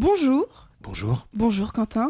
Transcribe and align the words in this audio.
Bonjour. 0.00 0.70
Bonjour. 0.80 1.28
Bonjour 1.34 1.74
Quentin. 1.74 2.08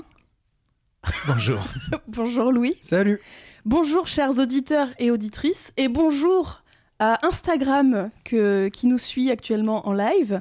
Bonjour. 1.27 1.59
bonjour 2.07 2.53
Louis. 2.53 2.77
Salut. 2.83 3.19
Bonjour 3.65 4.07
chers 4.07 4.39
auditeurs 4.39 4.91
et 5.01 5.11
auditrices. 5.11 5.73
Et 5.77 5.89
bonjour 5.89 6.63
à 7.01 7.27
Instagram 7.27 8.13
que, 8.23 8.69
qui 8.69 8.87
nous 8.87 8.97
suit 8.97 9.33
actuellement 9.33 9.89
en 9.89 9.93
live. 9.93 10.41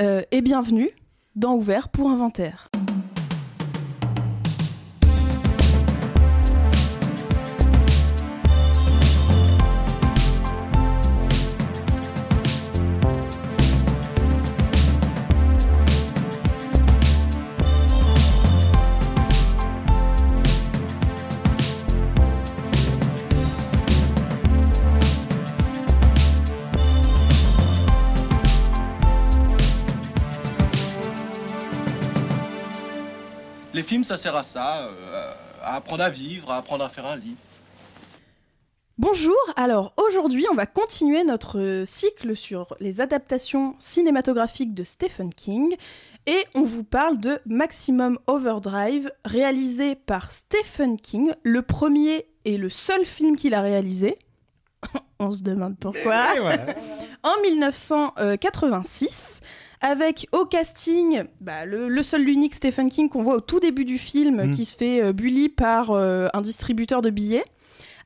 Euh, 0.00 0.22
et 0.30 0.40
bienvenue 0.40 0.88
dans 1.34 1.56
Ouvert 1.56 1.90
pour 1.90 2.08
Inventaire. 2.08 2.68
Ça 34.04 34.18
sert 34.18 34.36
à 34.36 34.42
ça, 34.42 34.88
euh, 34.88 35.32
à 35.62 35.76
apprendre 35.76 36.04
à 36.04 36.10
vivre, 36.10 36.50
à 36.50 36.58
apprendre 36.58 36.84
à 36.84 36.88
faire 36.88 37.06
un 37.06 37.16
lit. 37.16 37.36
Bonjour, 38.98 39.36
alors 39.56 39.92
aujourd'hui 39.98 40.46
on 40.50 40.54
va 40.54 40.64
continuer 40.64 41.22
notre 41.22 41.84
cycle 41.86 42.34
sur 42.34 42.74
les 42.80 43.02
adaptations 43.02 43.74
cinématographiques 43.78 44.72
de 44.72 44.84
Stephen 44.84 45.34
King 45.34 45.76
et 46.26 46.44
on 46.54 46.62
vous 46.62 46.82
parle 46.82 47.18
de 47.18 47.38
Maximum 47.44 48.18
Overdrive 48.26 49.12
réalisé 49.26 49.96
par 49.96 50.32
Stephen 50.32 50.98
King, 50.98 51.34
le 51.42 51.60
premier 51.60 52.26
et 52.46 52.56
le 52.56 52.70
seul 52.70 53.04
film 53.04 53.36
qu'il 53.36 53.52
a 53.52 53.60
réalisé. 53.60 54.18
on 55.18 55.30
se 55.30 55.42
demande 55.42 55.76
pourquoi. 55.78 56.24
en 57.22 57.34
1986 57.42 59.40
avec 59.80 60.26
au 60.32 60.44
casting 60.46 61.24
bah, 61.40 61.64
le, 61.64 61.88
le, 61.88 62.02
seul 62.02 62.22
l'unique 62.24 62.54
Stephen 62.54 62.88
King 62.88 63.08
qu'on 63.08 63.22
voit 63.22 63.36
au 63.36 63.40
tout 63.40 63.60
début 63.60 63.84
du 63.84 63.98
film 63.98 64.46
Mm. 64.46 64.50
qui 64.52 64.64
se 64.64 64.76
fait 64.76 65.02
euh, 65.02 65.12
bully 65.12 65.48
par 65.48 65.90
euh, 65.90 66.28
un 66.34 66.40
distributeur 66.42 67.02
de 67.02 67.10
billets 67.10 67.44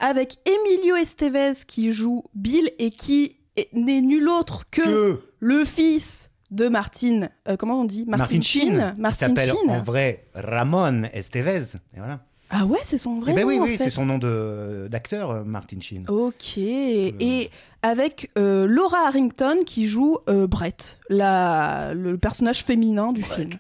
avec 0.00 0.38
Emilio 0.46 0.96
Estevez 0.96 1.52
qui 1.66 1.92
joue 1.92 2.24
Bill 2.34 2.70
et 2.78 2.91
qui 2.91 3.36
est- 3.56 3.68
n'est 3.72 4.00
nul 4.00 4.28
autre 4.28 4.64
que, 4.70 4.82
Que 4.82 5.20
le 5.41 5.64
fils 5.64 6.30
de 6.50 6.68
Martin 6.68 7.28
euh, 7.48 7.56
comment 7.56 7.80
on 7.80 7.84
dit? 7.84 8.04
Martin 8.06 8.38
qui 8.41 8.70
Martin 8.98 9.28
s'appelle 9.28 9.50
Sheen. 9.50 9.70
en 9.70 9.80
vrai 9.82 10.24
Ramon 10.34 11.04
Estevez. 11.12 11.76
Et 11.94 11.98
voilà. 11.98 12.20
Ah 12.50 12.66
ouais 12.66 12.80
c'est 12.84 12.98
son 12.98 13.20
vrai 13.20 13.32
Eh 13.32 13.34
ben 13.34 13.42
nom 13.42 13.48
oui, 13.48 13.58
en 13.58 13.62
oui, 13.62 13.76
fait. 13.76 13.84
c'est 13.84 13.90
son 13.90 14.06
nom 14.06 14.18
de- 14.18 14.88
d'acteur, 14.90 15.30
euh, 15.30 15.44
Martin 15.44 15.80
Sheen. 15.80 16.04
Ok. 16.08 16.58
Et 16.58 17.50
avec 17.82 18.30
euh, 18.36 18.66
Laura 18.66 19.06
Harrington 19.06 19.58
qui 19.64 19.86
joue 19.86 20.18
euh, 20.28 20.46
Brett, 20.46 20.98
la, 21.08 21.92
le 21.94 22.18
personnage 22.18 22.64
féminin 22.64 23.12
du 23.12 23.22
film. 23.22 23.50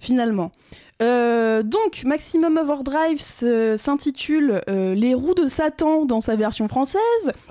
Finalement. 0.00 0.52
Euh, 1.02 1.62
donc, 1.64 2.02
Maximum 2.04 2.56
Overdrive 2.56 3.20
s'intitule 3.76 4.60
euh, 4.68 4.94
Les 4.94 5.12
roues 5.14 5.34
de 5.34 5.48
Satan 5.48 6.04
dans 6.04 6.20
sa 6.20 6.36
version 6.36 6.68
française 6.68 7.00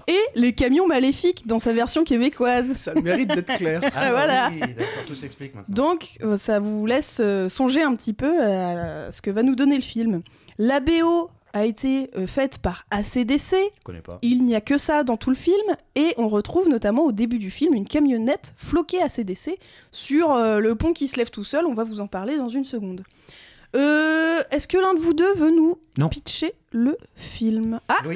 et 0.08 0.18
Les 0.36 0.54
camions 0.54 0.88
maléfiques 0.88 1.46
dans 1.46 1.60
sa 1.60 1.74
version 1.74 2.04
québécoise. 2.04 2.74
Ça 2.78 2.94
mérite 3.02 3.34
d'être 3.36 3.58
clair. 3.58 3.82
Ah, 3.96 4.12
voilà. 4.12 4.50
oui, 4.54 4.60
d'accord, 4.62 4.86
tout 5.08 5.16
s'explique 5.16 5.56
maintenant. 5.56 5.74
Donc, 5.76 6.18
euh, 6.24 6.38
ça 6.38 6.60
vous 6.60 6.86
laisse 6.86 7.18
euh, 7.22 7.50
songer 7.50 7.82
un 7.84 7.96
petit 7.96 8.14
peu 8.14 8.42
à 8.42 9.12
ce 9.12 9.22
que 9.22 9.30
va 9.30 9.44
nous 9.44 9.56
donner 9.56 9.76
le 9.76 9.82
film. 9.82 10.22
La 10.58 10.80
BO 10.80 11.30
a 11.54 11.66
été 11.66 12.10
euh, 12.18 12.26
faite 12.26 12.58
par 12.58 12.84
ACDC, 12.90 13.52
Je 13.52 13.84
connais 13.84 14.02
pas. 14.02 14.18
il 14.24 14.44
n'y 14.44 14.56
a 14.56 14.62
que 14.62 14.78
ça 14.80 15.04
dans 15.04 15.18
tout 15.18 15.30
le 15.30 15.36
film, 15.36 15.62
et 15.96 16.14
on 16.18 16.28
retrouve 16.28 16.68
notamment 16.68 17.04
au 17.06 17.12
début 17.12 17.38
du 17.38 17.52
film 17.52 17.76
une 17.76 17.88
camionnette 17.88 18.54
floquée 18.58 19.02
à 19.02 19.10
CDC 19.10 19.60
sur 19.92 20.32
euh, 20.32 20.60
le 20.60 20.74
pont 20.76 20.94
qui 20.94 21.08
se 21.08 21.18
lève 21.18 21.30
tout 21.30 21.44
seul. 21.44 21.66
On 21.68 21.74
va 21.76 21.84
vous 21.84 22.00
en 22.02 22.08
parler 22.08 22.38
dans 22.38 22.50
une 22.50 22.66
seconde. 22.66 23.04
Euh, 23.76 24.42
Est-ce 24.52 24.68
que 24.68 24.78
l'un 24.78 24.94
de 24.96 25.00
vous 25.00 25.14
deux 25.14 25.34
veut 25.36 25.52
nous 25.52 25.78
Non. 25.98 26.10
pitcher 26.10 26.54
le 26.72 26.98
film? 27.16 27.80
Ah, 27.88 27.98
Oui. 28.08 28.16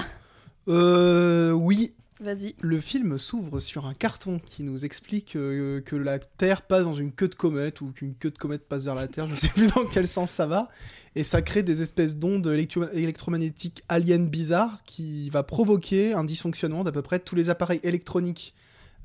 Euh, 0.68 1.52
oui, 1.52 1.94
vas-y. 2.20 2.56
le 2.62 2.80
film 2.80 3.18
s'ouvre 3.18 3.60
sur 3.60 3.86
un 3.86 3.94
carton 3.94 4.40
qui 4.46 4.64
nous 4.64 4.86
explique 4.86 5.36
euh, 5.36 5.82
que 5.82 5.96
la 5.96 6.20
Terre 6.20 6.62
passe 6.64 6.84
dans 6.84 6.94
une 6.94 7.12
queue 7.12 7.28
de 7.28 7.36
comète 7.36 7.82
ou 7.82 7.92
qu'une 7.92 8.16
queue 8.16 8.32
de 8.32 8.38
comète 8.38 8.68
passe 8.68 8.84
vers 8.86 8.96
la 8.96 9.08
Terre, 9.08 9.28
je 9.28 9.36
sais 9.36 9.50
plus 9.50 9.72
dans 9.74 9.86
quel 9.86 10.08
sens 10.08 10.32
ça 10.32 10.48
va, 10.48 10.68
et 11.16 11.24
ça 11.24 11.42
crée 11.42 11.64
des 11.64 11.82
espèces 11.82 12.16
d'ondes 12.16 12.48
électro- 12.48 12.90
électromagnétiques 12.94 13.84
aliens 13.90 14.20
bizarres 14.20 14.82
qui 14.86 15.30
va 15.30 15.44
provoquer 15.44 16.14
un 16.14 16.24
dysfonctionnement 16.24 16.84
d'à 16.84 16.92
peu 16.92 17.02
près 17.02 17.20
tous 17.20 17.36
les 17.36 17.50
appareils 17.50 17.80
électroniques 17.84 18.54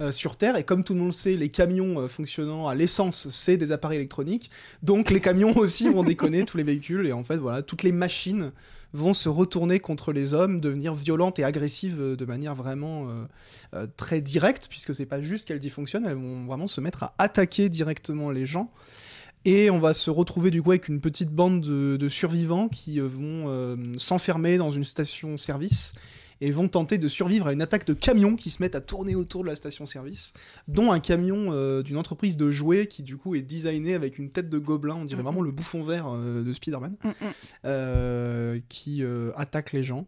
euh, 0.01 0.11
sur 0.11 0.37
Terre, 0.37 0.57
et 0.57 0.65
comme 0.65 0.85
tout 0.85 0.95
le 0.95 1.01
monde 1.01 1.13
sait, 1.13 1.37
les 1.37 1.51
camions 1.51 2.01
euh, 2.01 2.09
fonctionnant 2.09 2.67
à 2.67 2.75
l'essence, 2.75 3.29
c'est 3.31 3.59
des 3.59 3.73
appareils 3.73 3.99
électroniques, 3.99 4.51
donc 4.83 5.11
les 5.11 5.21
camions 5.21 5.55
aussi 5.59 5.89
vont 5.91 6.03
déconner, 6.03 6.45
tous 6.45 6.57
les 6.57 6.65
véhicules, 6.65 7.07
et 7.07 7.13
en 7.13 7.25
fait, 7.25 7.37
voilà, 7.37 7.61
toutes 7.63 7.83
les 7.83 7.93
machines 7.93 8.53
vont 8.93 9.15
se 9.15 9.29
retourner 9.29 9.81
contre 9.81 10.13
les 10.13 10.35
hommes, 10.35 10.61
devenir 10.61 10.95
violentes 10.95 11.39
et 11.39 11.45
agressives 11.45 12.01
euh, 12.01 12.17
de 12.17 12.25
manière 12.25 12.55
vraiment 12.55 13.09
euh, 13.09 13.25
euh, 13.75 13.87
très 13.97 14.21
directe, 14.21 14.67
puisque 14.69 14.95
c'est 14.95 15.07
pas 15.07 15.21
juste 15.21 15.49
qu'elles 15.49 15.59
dysfonctionnent, 15.59 16.07
elles 16.07 16.15
vont 16.15 16.45
vraiment 16.45 16.67
se 16.67 16.81
mettre 16.81 17.05
à 17.05 17.15
attaquer 17.19 17.69
directement 17.69 18.31
les 18.31 18.47
gens. 18.47 18.71
Et 19.45 19.71
on 19.71 19.81
va 19.81 19.93
se 19.93 20.11
retrouver 20.11 20.51
du 20.51 20.63
coup 20.63 20.71
avec 20.71 20.89
une 20.89 21.01
petite 21.01 21.31
bande 21.31 21.63
de, 21.63 22.09
survivants 22.09 22.69
qui 22.69 23.01
vont 23.01 23.77
s'enfermer 23.99 24.57
dans 24.57 24.71
une 24.71 24.85
station-service 24.85 25.95
et 26.43 26.51
vont 26.51 26.67
tenter 26.67 26.99
de 26.99 27.07
survivre 27.07 27.47
à 27.47 27.53
une 27.53 27.63
attaque 27.63 27.87
de 27.87 27.95
camions 27.95 28.35
qui 28.35 28.51
se 28.51 28.61
mettent 28.61 28.75
à 28.75 28.81
tourner 28.81 29.15
autour 29.15 29.45
de 29.45 29.49
la 29.49 29.55
station-service, 29.55 30.33
dont 30.67 30.91
un 30.91 30.99
camion 30.99 31.53
euh, 31.53 31.85
d'une 31.85 31.97
entreprise 31.97 32.37
de 32.37 32.51
jouets 32.51 32.89
qui 32.89 33.05
du 33.05 33.17
coup 33.17 33.37
est 33.37 33.43
designé 33.43 33.95
avec 33.95 34.19
une 34.19 34.29
tête 34.29 34.51
de 34.51 34.59
gobelin, 34.59 34.97
on 34.97 35.05
dirait 35.05 35.23
vraiment 35.23 35.41
le 35.41 35.53
bouffon 35.53 35.83
vert 35.83 36.09
euh, 36.09 36.43
de 36.43 36.53
Spider-Man 36.53 36.97
Mm, 37.05 37.11
euh, 37.65 38.61
qui 38.69 39.05
attaque 39.37 39.73
les 39.73 39.85
gens. 39.85 40.07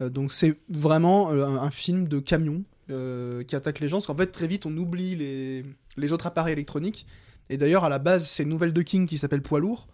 Donc 0.00 0.32
c'est 0.32 0.58
vraiment 0.68 1.30
un, 1.30 1.56
un 1.56 1.70
film 1.70 2.08
de 2.08 2.18
camion 2.18 2.62
qui 2.88 3.56
attaque 3.56 3.80
les 3.80 3.88
gens, 3.88 3.98
parce 3.98 4.06
qu'en 4.06 4.16
fait 4.16 4.26
très 4.26 4.46
vite 4.46 4.66
on 4.66 4.76
oublie 4.76 5.16
les, 5.16 5.64
les 5.96 6.12
autres 6.12 6.26
appareils 6.26 6.52
électroniques. 6.52 7.06
Et 7.48 7.56
d'ailleurs 7.56 7.84
à 7.84 7.88
la 7.88 7.98
base 7.98 8.26
c'est 8.26 8.42
une 8.42 8.50
nouvelle 8.50 8.74
de 8.74 8.82
King 8.82 9.06
qui 9.06 9.16
s'appelle 9.16 9.42
Poids 9.42 9.60
lourd. 9.60 9.86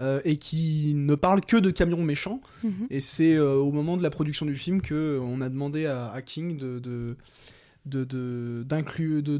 Euh, 0.00 0.20
et 0.24 0.36
qui 0.36 0.92
ne 0.94 1.14
parle 1.14 1.40
que 1.40 1.56
de 1.56 1.70
camions 1.70 2.02
méchants. 2.02 2.40
Mhm. 2.64 2.86
Et 2.90 3.00
c'est 3.00 3.34
euh, 3.34 3.54
au 3.54 3.72
moment 3.72 3.96
de 3.96 4.02
la 4.02 4.10
production 4.10 4.46
du 4.46 4.56
film 4.56 4.80
que 4.80 4.94
euh, 4.94 5.20
on 5.20 5.40
a 5.40 5.48
demandé 5.48 5.86
à, 5.86 6.10
à 6.10 6.22
King 6.22 6.56
de, 6.56 6.78
de, 6.78 7.16
de, 7.86 8.04
de- 8.04 8.64
d'inclure, 8.66 9.22
de- 9.22 9.38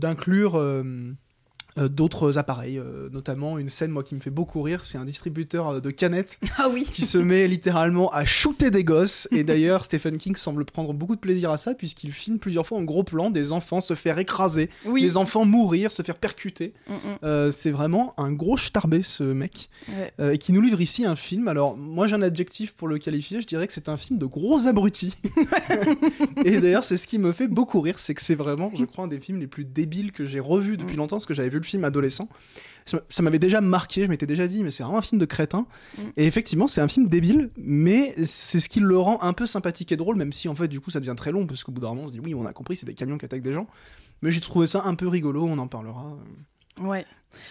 d'autres 1.86 2.38
appareils, 2.38 2.78
euh, 2.78 3.08
notamment 3.12 3.58
une 3.58 3.68
scène 3.68 3.92
moi 3.92 4.02
qui 4.02 4.16
me 4.16 4.20
fait 4.20 4.30
beaucoup 4.30 4.60
rire, 4.62 4.84
c'est 4.84 4.98
un 4.98 5.04
distributeur 5.04 5.68
euh, 5.68 5.80
de 5.80 5.90
canettes 5.90 6.38
Ah 6.58 6.68
oui. 6.68 6.84
qui 6.90 7.02
se 7.02 7.18
met 7.18 7.46
littéralement 7.46 8.08
à 8.10 8.24
shooter 8.24 8.72
des 8.72 8.82
gosses. 8.82 9.28
Et 9.30 9.44
d'ailleurs, 9.44 9.84
Stephen 9.84 10.16
King 10.16 10.34
semble 10.34 10.64
prendre 10.64 10.92
beaucoup 10.94 11.14
de 11.14 11.20
plaisir 11.20 11.50
à 11.52 11.58
ça, 11.58 11.74
puisqu'il 11.74 12.10
filme 12.12 12.38
plusieurs 12.38 12.66
fois 12.66 12.78
en 12.78 12.82
gros 12.82 13.04
plan 13.04 13.30
des 13.30 13.52
enfants 13.52 13.80
se 13.80 13.94
faire 13.94 14.18
écraser, 14.18 14.70
Oui. 14.86 15.02
des 15.02 15.16
enfants 15.16 15.44
mourir, 15.44 15.92
se 15.92 16.02
faire 16.02 16.16
percuter. 16.16 16.72
Mm, 16.88 16.92
mm. 16.94 16.98
Euh, 17.24 17.50
c'est 17.52 17.70
vraiment 17.70 18.14
un 18.18 18.32
gros 18.32 18.56
starbé, 18.56 19.02
ce 19.02 19.22
mec. 19.22 19.68
Ouais. 19.88 20.12
Euh, 20.20 20.32
et 20.32 20.38
qui 20.38 20.52
nous 20.52 20.60
livre 20.62 20.80
ici 20.80 21.04
un 21.04 21.14
film. 21.16 21.46
Alors, 21.46 21.76
moi 21.76 22.08
j'ai 22.08 22.14
un 22.14 22.22
adjectif 22.22 22.72
pour 22.72 22.88
le 22.88 22.98
qualifier, 22.98 23.40
je 23.42 23.46
dirais 23.46 23.66
que 23.66 23.72
c'est 23.72 23.88
un 23.88 23.96
film 23.98 24.18
de 24.18 24.26
gros 24.26 24.66
abrutis. 24.66 25.14
et 26.44 26.60
d'ailleurs, 26.60 26.84
c'est 26.84 26.96
ce 26.96 27.06
qui 27.06 27.18
me 27.18 27.32
fait 27.32 27.48
beaucoup 27.48 27.80
rire, 27.80 27.98
c'est 27.98 28.14
que 28.14 28.22
c'est 28.22 28.34
vraiment, 28.34 28.70
je 28.74 28.84
crois, 28.84 29.04
un 29.04 29.08
des 29.08 29.20
films 29.20 29.38
les 29.40 29.46
plus 29.46 29.64
débiles 29.64 30.12
que 30.12 30.26
j'ai 30.26 30.40
revus 30.40 30.76
depuis 30.76 30.96
longtemps, 30.96 31.16
parce 31.16 31.26
que 31.26 31.34
j'avais 31.34 31.48
vu 31.48 31.58
le 31.58 31.62
film 31.68 31.84
adolescent. 31.84 32.28
Ça, 33.10 33.22
m'avait 33.22 33.38
déjà 33.38 33.60
marqué, 33.60 34.04
je 34.04 34.08
m'étais 34.08 34.24
déjà 34.24 34.46
dit, 34.46 34.64
mais 34.64 34.70
c'est 34.70 34.82
vraiment 34.82 34.98
un 34.98 35.02
film 35.02 35.20
de 35.20 35.26
crétin. 35.26 35.66
Mm. 35.98 36.02
Et 36.16 36.24
effectivement, 36.26 36.66
c'est 36.66 36.80
un 36.80 36.88
film 36.88 37.06
débile, 37.06 37.50
mais 37.58 38.14
c'est 38.24 38.60
ce 38.60 38.68
qui 38.70 38.80
le 38.80 38.96
rend 38.96 39.18
un 39.20 39.34
peu 39.34 39.46
sympathique 39.46 39.92
et 39.92 39.96
drôle, 39.96 40.16
même 40.16 40.32
si 40.32 40.48
en 40.48 40.54
fait, 40.54 40.68
du 40.68 40.80
coup, 40.80 40.90
ça 40.90 40.98
devient 40.98 41.14
très 41.14 41.30
long, 41.30 41.46
parce 41.46 41.64
qu'au 41.64 41.70
bout 41.72 41.82
d'un 41.82 41.88
moment, 41.88 42.04
on 42.04 42.08
se 42.08 42.14
dit, 42.14 42.20
oui, 42.20 42.34
on 42.34 42.46
a 42.46 42.52
compris, 42.54 42.76
c'est 42.76 42.86
des 42.86 42.94
camions 42.94 43.18
qui 43.18 43.26
attaquent 43.26 43.42
des 43.42 43.52
gens. 43.52 43.66
Mais 44.22 44.30
j'ai 44.30 44.40
trouvé 44.40 44.66
ça 44.66 44.82
un 44.86 44.94
peu 44.94 45.06
rigolo, 45.06 45.44
on 45.44 45.58
en 45.58 45.68
parlera. 45.68 46.16
Ouais. 46.80 47.04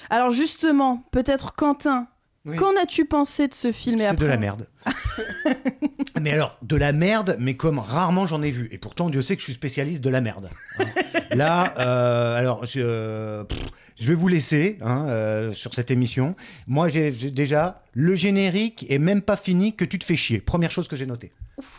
Alors 0.10 0.32
justement, 0.32 1.04
peut-être 1.12 1.54
Quentin, 1.54 2.08
Oui. 2.46 2.56
qu'en 2.58 2.76
as-tu 2.82 3.06
pensé 3.06 3.48
de 3.48 3.54
ce 3.54 3.72
film 3.72 3.98
et 4.00 4.04
C'est 4.04 4.08
après 4.08 4.26
de 4.26 4.30
la 4.30 4.38
merde. 4.38 4.68
mais 6.22 6.32
alors, 6.32 6.58
de 6.64 6.76
la 6.76 6.94
merde, 6.94 7.36
mais 7.40 7.56
comme 7.56 7.78
rarement 7.80 8.26
j'en 8.28 8.42
ai 8.42 8.52
vu. 8.52 8.70
Et 8.72 8.78
pourtant, 8.78 9.10
Dieu 9.10 9.22
sait 9.22 9.36
que 9.36 9.42
je 9.42 9.46
suis 9.46 9.54
spécialiste 9.54 10.04
de 10.04 10.10
la 10.10 10.22
merde. 10.22 10.50
hein. 10.80 10.86
Là, 11.32 11.74
euh, 11.78 12.38
alors, 12.40 12.66
je, 12.66 12.80
euh, 12.82 13.44
pff, 13.44 13.60
je 14.00 14.08
vais 14.08 14.16
vous 14.16 14.28
laisser 14.28 14.78
hein, 14.82 15.08
euh, 15.08 15.54
sur 15.54 15.74
cette 15.74 15.92
émission. 15.92 16.36
Moi, 16.68 16.90
j'ai 16.90 17.12
déjà 17.12 17.84
le 17.94 18.16
générique 18.16 18.86
est 18.90 19.00
même 19.00 19.22
pas 19.22 19.38
fini 19.38 19.76
que 19.76 19.86
tu 19.86 19.98
te 19.98 20.06
fais 20.06 20.16
chier. 20.16 20.40
Première 20.40 20.72
chose 20.72 20.88
que 20.88 20.96
j'ai 20.96 21.06
notée. 21.06 21.32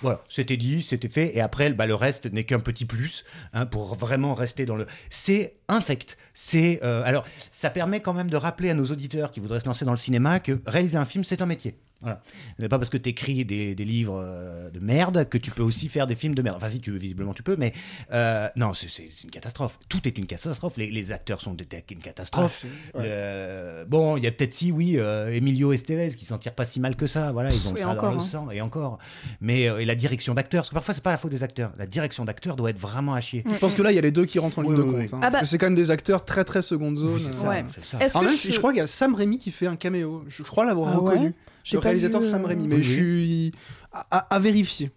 Voilà, 0.03 0.20
c'était 0.29 0.56
dit, 0.56 0.82
c'était 0.82 1.09
fait, 1.09 1.37
et 1.37 1.41
après, 1.41 1.70
bah, 1.70 1.87
le 1.87 1.94
reste 1.94 2.32
n'est 2.32 2.43
qu'un 2.43 2.59
petit 2.59 2.85
plus 2.85 3.25
hein, 3.53 3.65
pour 3.65 3.94
vraiment 3.94 4.35
rester 4.35 4.67
dans 4.67 4.75
le. 4.75 4.87
C'est 5.09 5.55
infect. 5.69 6.17
C'est 6.35 6.81
euh, 6.82 7.03
alors, 7.05 7.25
ça 7.53 7.70
permet 7.70 8.00
quand 8.00 8.12
même 8.12 8.29
de 8.29 8.37
rappeler 8.37 8.71
à 8.71 8.75
nos 8.75 8.87
auditeurs 8.87 9.31
qui 9.31 9.38
voudraient 9.38 9.61
se 9.61 9.67
lancer 9.67 9.85
dans 9.85 9.93
le 9.93 9.97
cinéma 9.97 10.41
que 10.41 10.61
réaliser 10.67 10.99
un 10.99 11.05
film, 11.05 11.23
c'est 11.23 11.43
un 11.43 11.47
métier. 11.47 11.76
Voilà. 12.00 12.21
Ce 12.56 12.62
n'est 12.62 12.69
pas 12.69 12.79
parce 12.79 12.91
que 12.91 12.97
tu 12.97 13.09
écris 13.11 13.45
des, 13.45 13.75
des 13.75 13.85
livres 13.85 14.21
euh, 14.25 14.71
de 14.71 14.79
merde 14.79 15.29
que 15.29 15.37
tu 15.37 15.50
peux 15.50 15.62
aussi 15.65 15.89
faire 15.89 16.06
des 16.06 16.15
films 16.15 16.35
de 16.37 16.43
merde. 16.43 16.56
Enfin, 16.56 16.69
si 16.69 16.81
tu 16.81 16.93
veux, 16.93 16.99
visiblement 16.99 17.35
tu 17.35 17.43
peux, 17.43 17.56
mais 17.59 17.73
euh, 18.12 18.49
non, 18.56 18.73
c'est- 18.73 18.89
une 19.25 19.31
catastrophe. 19.31 19.79
Tout 19.89 20.06
est 20.06 20.17
une 20.17 20.27
catastrophe. 20.27 20.77
Les, 20.77 20.91
les 20.91 21.11
acteurs 21.12 21.41
sont 21.41 21.55
des 21.55 21.67
une 21.91 21.99
catastrophe. 21.99 22.67
Ah, 22.95 22.99
ouais. 22.99 23.05
Le- 23.09 23.85
Bon, 23.89 24.17
il 24.17 24.23
y 24.23 24.27
a 24.27 24.33
peut-être 24.33 24.55
si, 24.55 24.71
oui, 24.71 24.95
euh, 24.99 25.33
Emilio 25.35 25.73
Estevez 25.73 26.11
qui 26.11 26.25
s'en 26.25 26.39
tire 26.39 26.53
pas 26.55 26.65
si 26.65 26.79
mal 26.81 26.95
que 26.97 27.06
ça. 27.06 27.33
Voilà, 27.33 27.50
ils 27.53 27.67
ont 27.69 27.75
Et 27.75 27.81
ça 27.81 27.89
encore, 27.89 28.03
dans 28.05 28.11
le 28.12 28.17
hein. 28.19 28.21
sang 28.21 28.50
et 28.50 28.61
encore. 28.61 28.99
Mais 29.41 29.69
euh, 29.69 29.79
et 29.79 29.85
la 29.85 29.95
direction 29.95 30.35
d'acteurs, 30.35 30.61
parce 30.62 30.69
que 30.71 30.75
parfois 30.75 30.95
c'est 30.95 31.03
pas 31.03 31.11
la 31.11 31.19
faute 31.19 31.31
des 31.33 31.43
acteurs. 31.43 31.73
La 31.79 31.87
direction 31.87 32.25
d'acteurs 32.25 32.55
doit 32.56 32.71
être 32.71 32.79
vraiment 32.79 33.15
à 33.15 33.21
chier. 33.21 33.43
Je 33.50 33.59
pense 33.59 33.75
que 33.75 33.83
là, 33.83 33.91
il 33.93 33.97
y 33.97 33.99
a 33.99 34.03
les 34.03 34.11
deux 34.12 34.25
qui 34.25 34.39
rentrent 34.39 34.59
en 34.61 34.62
ligne 34.62 34.73
Oui, 34.73 34.77
de 34.79 34.83
oui, 34.83 34.91
compte. 34.93 35.00
oui. 35.00 35.09
hein, 35.12 35.19
Ah 35.21 35.21
parce 35.23 35.33
bah- 35.33 35.41
que 35.41 35.47
c'est 35.47 35.59
quand 35.59 35.67
même 35.67 35.75
des 35.75 35.91
acteurs 35.91 36.25
très 36.25 36.45
très 36.45 36.62
seconde 36.62 36.97
zone. 36.99 37.19
Ça, 37.19 37.49
Ouais. 37.49 37.65
ça. 37.83 37.97
Alors 37.99 38.12
que 38.23 38.27
même 38.29 38.37
je... 38.39 38.50
je 38.53 38.59
crois 38.59 38.71
qu'il 38.73 38.79
y 38.79 38.83
a 38.83 38.87
Sam 38.87 39.15
Raimi 39.15 39.39
qui 39.39 39.50
fait 39.50 39.67
un 39.67 39.77
caméo. 39.77 40.25
Je 40.29 40.43
crois 40.43 40.65
l'avoir 40.65 40.91
Ah 40.93 40.97
reconnu. 40.99 41.35
Le 41.76 41.81
pas 41.81 41.88
réalisateur 41.88 42.20
vu, 42.23 42.29
Sam 42.29 42.44
euh, 42.44 42.49
Raimi. 42.49 42.69
Mais 42.69 42.76
Oui, 42.76 42.82
je 42.82 42.93
suis 42.94 43.53
à, 43.93 44.06
à- 44.19 44.35
à 44.35 44.38
vérifier. 44.38 44.91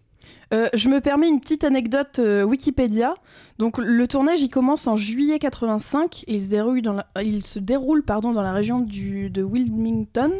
Euh, 0.53 0.68
je 0.73 0.89
me 0.89 1.00
permets 1.00 1.29
une 1.29 1.39
petite 1.39 1.63
anecdote 1.63 2.19
euh, 2.19 2.44
Wikipédia. 2.44 3.15
Donc 3.57 3.77
le 3.77 4.06
tournage 4.07 4.41
il 4.41 4.50
commence 4.50 4.85
en 4.88 4.95
juillet 4.97 5.39
85 5.39 6.25
et 6.27 6.33
il 6.35 6.41
se 6.41 6.50
déroule 6.50 6.81
dans 6.81 6.94
la, 6.94 7.06
il 7.23 7.45
se 7.45 7.57
déroule 7.59 8.03
pardon 8.03 8.33
dans 8.33 8.41
la 8.41 8.51
région 8.51 8.79
du, 8.79 9.29
de 9.29 9.44
Wilmington. 9.44 10.31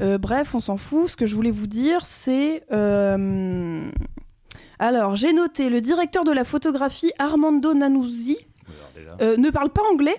Euh, 0.00 0.16
bref, 0.18 0.54
on 0.54 0.60
s'en 0.60 0.76
fout. 0.76 1.08
Ce 1.10 1.16
que 1.16 1.26
je 1.26 1.34
voulais 1.34 1.50
vous 1.50 1.66
dire, 1.66 2.06
c'est 2.06 2.62
euh, 2.72 3.90
alors 4.78 5.16
j'ai 5.16 5.32
noté 5.32 5.70
le 5.70 5.80
directeur 5.80 6.24
de 6.24 6.32
la 6.32 6.44
photographie 6.44 7.10
Armando 7.18 7.74
Nanuzzi 7.74 8.36
déjà. 8.94 9.10
euh, 9.20 9.36
ne 9.36 9.50
parle 9.50 9.70
pas 9.70 9.82
anglais 9.92 10.16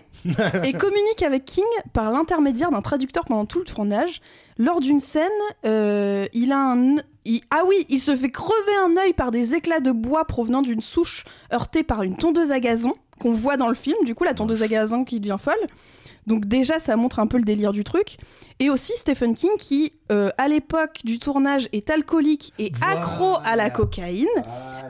et 0.64 0.74
communique 0.74 1.24
avec 1.25 1.46
King 1.46 1.64
par 1.94 2.12
l'intermédiaire 2.12 2.72
d'un 2.72 2.81
traducteur 2.81 3.25
pendant 3.25 3.46
tout 3.46 3.60
le 3.60 3.66
tournage. 3.66 4.22
Lors 4.58 4.80
d'une 4.81 5.00
scène, 5.00 5.30
euh, 5.66 6.28
il 6.34 6.52
a 6.52 6.60
un... 6.60 6.96
il- 7.25 7.42
Ah 7.50 7.64
oui, 7.68 7.86
il 7.90 8.00
se 8.00 8.16
fait 8.16 8.30
crever 8.31 8.75
un 8.86 8.96
œil 8.98 9.14
par 9.14 9.31
des 9.31 9.56
éclats 9.56 9.80
de 9.80 9.92
bois 9.92 10.25
provenant 10.25 10.62
d'une 10.62 10.81
souche 10.81 11.24
heurtée 11.52 11.84
par 11.84 12.04
une 12.04 12.16
tondeuse 12.16 12.52
à 12.52 12.60
gazon 12.60 12.94
qu'on 13.20 13.34
voit 13.34 13.58
dans 13.58 13.68
le 13.70 13.75
film. 13.75 13.98
Du 14.06 14.14
coup, 14.16 14.24
la 14.24 14.34
tondeuse 14.34 14.62
à 14.64 14.68
gazon 14.68 15.06
qui 15.06 15.20
devient 15.20 15.38
folle. 15.40 15.56
Donc 16.25 16.46
déjà, 16.46 16.80
ça 16.80 16.96
montre 16.96 17.20
un 17.20 17.28
peu 17.28 17.36
le 17.38 17.44
délire 17.44 17.74
du 17.74 17.84
truc. 17.84 18.18
Et 18.60 18.70
aussi 18.70 18.94
Stephen 18.96 19.34
King 19.36 19.50
qui, 19.60 19.92
euh, 20.12 20.30
à 20.38 20.48
l'époque 20.48 21.02
du 21.04 21.20
tournage, 21.20 21.68
est 21.74 21.90
alcoolique 21.90 22.54
et 22.60 22.72
Voilà. 22.78 23.00
accro 23.02 23.36
à 23.44 23.56
la 23.58 23.70
cocaïne. 23.70 24.28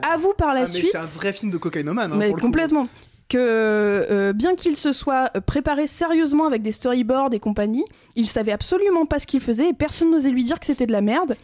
Avoue 0.08 0.32
par 0.38 0.54
la 0.54 0.60
Ah, 0.60 0.62
mais 0.62 0.66
suite 0.68 0.90
c'est 0.92 0.98
un 0.98 1.02
vrai 1.02 1.32
film 1.32 1.50
de 1.50 1.56
cocaïnomane. 1.58 2.12
hein, 2.12 2.16
mais 2.16 2.26
pour 2.28 2.36
le 2.36 2.40
coup. 2.40 2.46
complètement. 2.46 2.86
Que 3.28 3.38
euh, 3.38 4.32
bien 4.34 4.54
qu'il 4.54 4.76
se 4.76 4.92
soit 4.92 5.30
préparé 5.40 5.86
sérieusement 5.86 6.46
avec 6.46 6.62
des 6.62 6.72
storyboards 6.72 7.32
et 7.32 7.40
compagnie, 7.40 7.84
il 8.16 8.26
savait 8.26 8.52
absolument 8.52 9.06
pas 9.06 9.18
ce 9.18 9.26
qu'il 9.26 9.40
faisait 9.40 9.70
et 9.70 9.72
personne 9.72 10.10
n'osait 10.10 10.30
lui 10.30 10.44
dire 10.44 10.60
que 10.60 10.66
c'était 10.66 10.86
de 10.86 10.92
la 10.92 11.00
merde. 11.00 11.36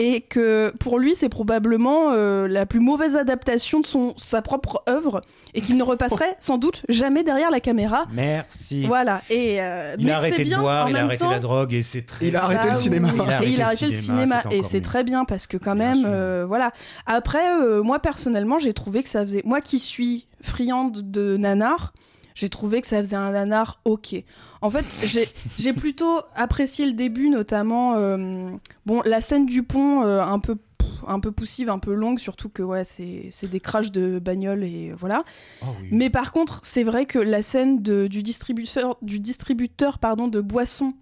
Et 0.00 0.20
que 0.20 0.72
pour 0.78 1.00
lui, 1.00 1.16
c'est 1.16 1.28
probablement 1.28 2.10
euh, 2.12 2.46
la 2.46 2.66
plus 2.66 2.78
mauvaise 2.78 3.16
adaptation 3.16 3.80
de 3.80 3.86
son, 3.86 4.14
sa 4.16 4.42
propre 4.42 4.82
œuvre 4.88 5.22
et 5.54 5.60
qu'il 5.60 5.76
ne 5.76 5.82
repasserait 5.84 6.36
sans 6.38 6.56
doute 6.56 6.82
jamais 6.88 7.24
derrière 7.24 7.50
la 7.50 7.58
caméra. 7.58 8.06
Merci. 8.12 8.84
Voilà. 8.86 9.22
Et, 9.28 9.60
euh, 9.60 9.96
Il 9.98 10.06
mais 10.06 10.12
a 10.12 10.16
arrêté 10.18 10.44
de 10.44 10.48
bien, 10.50 10.60
boire, 10.60 10.88
il 10.88 10.96
a 10.96 11.02
arrêté 11.04 11.24
temps- 11.24 11.30
la 11.32 11.40
drogue 11.40 11.74
et 11.74 11.82
c'est 11.82 12.02
très. 12.02 12.26
Il 12.28 12.36
a 12.36 12.44
arrêté 12.44 12.60
ah 12.64 12.70
le 12.70 12.76
oui, 12.76 12.82
cinéma. 12.82 13.08
oui. 13.12 13.14
Il 13.16 13.20
a 13.20 13.34
arrêté 13.36 13.46
et 13.46 13.50
il 13.50 13.56
le 13.56 13.62
a 13.62 13.66
arrêté 13.66 13.86
le 13.86 13.90
cinéma, 13.92 14.42
et 14.52 14.62
c'est 14.62 14.80
très 14.82 15.02
bien 15.02 15.24
parce 15.24 15.46
que 15.48 15.56
quand 15.56 15.74
Bien 15.74 15.94
même, 15.94 16.04
euh, 16.06 16.44
voilà. 16.46 16.72
Après, 17.06 17.60
euh, 17.60 17.82
moi 17.82 17.98
personnellement, 17.98 18.58
j'ai 18.58 18.74
trouvé 18.74 19.02
que 19.02 19.08
ça 19.08 19.22
faisait, 19.22 19.42
moi 19.44 19.60
qui 19.60 19.80
suis 19.80 20.26
friande 20.42 21.10
de 21.10 21.36
nanar, 21.36 21.92
j'ai 22.38 22.48
trouvé 22.48 22.80
que 22.80 22.86
ça 22.86 22.98
faisait 23.00 23.16
un 23.16 23.32
nanar 23.32 23.80
ok. 23.84 24.14
En 24.62 24.70
fait, 24.70 24.84
j'ai 25.58 25.72
plutôt 25.72 26.20
apprécié 26.36 26.86
le 26.86 26.92
début, 26.92 27.30
notamment, 27.30 27.94
euh, 27.96 28.50
bon, 28.86 29.02
la 29.04 29.20
scène 29.20 29.44
du 29.44 29.64
pont, 29.64 30.04
euh, 30.04 30.22
un 30.22 30.38
peu 30.38 30.56
un 31.06 31.20
peu 31.20 31.32
poussive, 31.32 31.70
un 31.70 31.78
peu 31.78 31.94
longue, 31.94 32.18
surtout 32.18 32.48
que 32.48 32.62
ouais, 32.62 32.84
c'est 32.84 33.30
des 33.50 33.60
crashs 33.60 33.90
de 33.90 34.18
bagnole 34.18 34.62
et 34.62 34.92
voilà. 34.92 35.24
Oh 35.62 35.66
oui. 35.80 35.88
Mais 35.90 36.10
par 36.10 36.32
contre, 36.32 36.60
c'est 36.64 36.84
vrai 36.84 37.06
que 37.06 37.18
la 37.18 37.40
scène 37.40 37.82
de- 37.82 38.08
du 38.08 38.22
distributeur, 38.22 38.96
du 39.02 39.18
distributeur 39.18 39.98
pardon, 39.98 40.28
de 40.28 40.40
boissons 40.40 40.94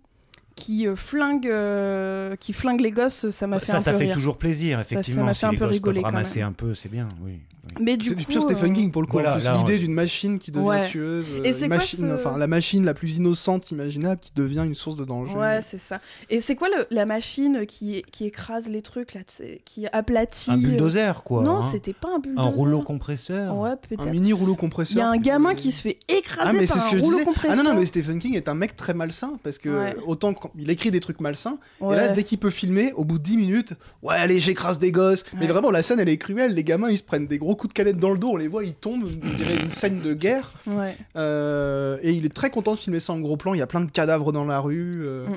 qui 0.54 0.86
euh, 0.86 0.96
flingue, 0.96 1.48
euh, 1.48 2.36
qui 2.36 2.52
flingue 2.52 2.80
les 2.80 2.92
gosses, 2.92 3.28
ça 3.30 3.46
m'a 3.46 3.58
fait 3.58 3.66
ça, 3.66 3.76
un 3.76 3.80
ça 3.80 3.92
peu 3.92 3.98
fait 3.98 4.04
rire. 4.04 4.14
toujours 4.14 4.38
plaisir, 4.38 4.80
effectivement. 4.80 5.24
m'a 5.24 5.34
si 5.34 5.40
fait 5.40 5.46
un 5.46 5.54
peu 5.54 5.64
rigoler, 5.64 6.00
ramasser 6.00 6.40
un 6.42 6.52
peu, 6.52 6.74
c'est 6.74 6.88
bien, 6.90 7.08
oui. 7.22 7.40
Oui. 7.78 7.84
Mais 7.84 7.96
du 7.96 8.10
C'est 8.10 8.14
du 8.14 8.24
pur 8.24 8.42
Stephen 8.42 8.70
euh, 8.70 8.74
King 8.74 8.90
pour 8.92 9.02
le 9.02 9.06
coup. 9.06 9.12
voilà, 9.18 9.36
L'idée 9.58 9.78
d'une 9.78 9.92
machine 9.92 10.38
qui 10.38 10.50
devient 10.50 10.64
Ouais. 10.66 10.86
tueuse, 10.88 11.26
euh, 11.34 11.42
Et 11.44 11.52
c'est 11.52 11.62
une 11.62 11.68
quoi 11.68 11.76
machine, 11.78 11.98
ce- 12.08 12.14
enfin 12.14 12.36
la 12.38 12.46
machine 12.46 12.84
la 12.84 12.94
plus 12.94 13.16
innocente 13.16 13.70
imaginable 13.70 14.20
qui 14.20 14.32
devient 14.34 14.62
une 14.64 14.74
source 14.74 14.96
de 14.96 15.04
danger. 15.04 15.34
Ouais, 15.36 15.60
c'est 15.66 15.78
ça. 15.78 16.00
Et 16.30 16.40
c'est 16.40 16.54
quoi 16.54 16.68
le- 16.68 16.86
la 16.90 17.04
machine 17.06 17.64
qui, 17.66 18.02
qui 18.10 18.26
écrase 18.26 18.68
les 18.68 18.82
trucs 18.82 19.14
là, 19.14 19.20
qui 19.64 19.86
aplatit 19.92 20.50
Un 20.50 20.54
euh, 20.54 20.58
bulldozer, 20.58 21.22
quoi. 21.24 21.42
Non, 21.42 21.56
hein. 21.56 21.68
c'était 21.72 21.92
pas 21.92 22.08
un 22.16 22.18
bulldozer. 22.18 22.46
Un 22.46 22.50
rouleau 22.50 22.80
compresseur. 22.82 23.56
Ouais, 23.56 23.70
un 23.70 23.76
peut-être. 23.76 24.06
mini 24.10 24.32
rouleau 24.32 24.54
compresseur. 24.54 24.96
Il 24.96 24.98
y 24.98 25.02
a 25.02 25.08
un 25.08 25.16
gamin 25.18 25.54
qui 25.54 25.72
se 25.72 25.82
fait 25.82 25.98
écraser 26.08 26.50
Ah 26.50 26.52
mais 26.52 26.66
par 26.66 26.76
c'est 26.76 26.80
ce 26.82 26.86
un 26.88 26.90
que 26.92 26.98
je 26.98 27.02
rouleau 27.02 27.16
disais. 27.18 27.26
compresseur. 27.26 27.56
Ah 27.58 27.62
non 27.62 27.70
non 27.72 27.78
mais 27.78 27.86
Stephen 27.86 28.18
King 28.18 28.34
est 28.36 28.48
un 28.48 28.54
mec 28.54 28.76
très 28.76 28.94
malsain 28.94 29.32
parce 29.42 29.58
que 29.58 29.68
Ouais. 29.68 29.96
autant 30.06 30.32
quand 30.34 30.50
il 30.58 30.70
écrit 30.70 30.90
des 30.90 31.00
trucs 31.00 31.20
malsains 31.20 31.58
Ouais. 31.80 31.94
et 31.94 31.96
là 31.98 32.08
dès 32.08 32.22
qu'il 32.22 32.38
peut 32.38 32.50
filmer 32.50 32.92
au 32.94 33.04
bout 33.04 33.18
de 33.18 33.22
10 33.24 33.36
minutes 33.36 33.72
ouais 34.02 34.14
allez 34.14 34.38
j'écrase 34.38 34.78
des 34.78 34.92
gosses 34.92 35.24
mais 35.38 35.46
vraiment 35.46 35.70
la 35.70 35.82
scène 35.82 35.98
elle 36.00 36.08
est 36.08 36.16
cruelle 36.18 36.54
les 36.54 36.64
gamins 36.64 36.90
ils 36.90 36.98
se 36.98 37.02
prennent 37.02 37.26
des 37.26 37.38
gros 37.38 37.55
coups 37.56 37.72
de 37.74 37.76
canette 37.76 37.98
dans 37.98 38.12
le 38.12 38.18
dos 38.18 38.30
on 38.30 38.36
les 38.36 38.46
voit 38.48 38.62
ils 38.64 38.74
tombent 38.74 39.04
on 39.04 39.36
dirait 39.36 39.56
une 39.56 39.70
scène 39.70 40.00
de 40.00 40.14
guerre 40.14 40.52
Ouais. 40.66 40.96
Euh, 41.16 41.98
et 42.02 42.12
il 42.12 42.24
est 42.24 42.32
très 42.34 42.50
content 42.50 42.74
de 42.74 42.78
filmer 42.78 43.00
ça 43.00 43.12
en 43.12 43.20
gros 43.20 43.36
plan 43.36 43.54
il 43.54 43.58
y 43.58 43.62
a 43.62 43.66
plein 43.66 43.80
de 43.80 43.90
cadavres 43.90 44.30
dans 44.32 44.44
la 44.44 44.60
rue 44.60 45.02
euh, 45.04 45.26
Mm, 45.26 45.32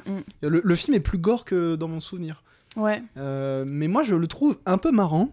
mm. 0.46 0.50
le, 0.50 0.62
le 0.64 0.76
film 0.76 0.96
est 0.96 1.00
plus 1.00 1.18
gore 1.18 1.46
que 1.46 1.76
dans 1.76 1.88
mon 1.88 2.00
souvenir 2.00 2.44
Ouais. 2.78 3.02
Euh, 3.18 3.64
mais 3.66 3.88
moi 3.88 4.04
je 4.04 4.14
le 4.16 4.28
trouve 4.28 4.58
un 4.66 4.78
peu 4.78 4.92
marrant 4.92 5.30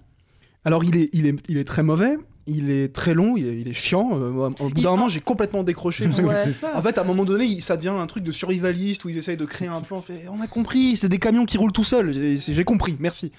alors 0.65 0.85
il 0.85 0.97
est, 0.97 1.11
il 1.13 1.27
est, 1.27 1.37
il 1.49 1.59
est 1.59 1.65
très 1.65 1.83
mauvais 1.83 2.17
il 2.49 2.71
est 2.71 2.95
très 2.95 3.13
long 3.13 3.37
il 3.37 3.47
est, 3.47 3.61
il 3.61 3.69
est 3.69 3.73
chiant 3.75 4.11
Euh, 4.15 4.31
au 4.31 4.69
bout 4.69 4.73
Il- 4.77 4.83
d'un 4.85 4.91
moment 4.91 5.09
j'ai 5.09 5.21
complètement 5.21 5.63
décroché 5.65 6.07
parce 6.07 6.21
que 6.21 6.27
Ouais. 6.27 6.35
c'est 6.45 6.53
ça. 6.53 6.77
en 6.77 6.81
fait, 6.83 6.97
à 6.97 7.01
un 7.01 7.05
moment 7.05 7.25
donné, 7.25 7.45
il- 7.45 7.61
ça 7.61 7.77
devient 7.77 7.89
un 7.89 8.07
truc 8.07 8.23
de 8.23 8.31
survivaliste 8.31 9.05
où 9.05 9.09
ils 9.09 9.19
essayent 9.19 9.37
de 9.37 9.45
créer 9.45 9.67
un 9.67 9.81
plan. 9.81 9.97
On 9.99 10.03
fait, 10.03 10.27
on 10.31 10.41
a 10.41 10.47
compris, 10.47 10.95
c'est 10.95 11.09
des 11.09 11.19
camions 11.19 11.45
qui 11.45 11.59
roulent 11.59 11.73
tout 11.73 11.83
seuls. 11.83 12.13
J'ai 12.13 12.39
j'ai 12.39 12.65
compris, 12.65 12.97
merci. 13.01 13.33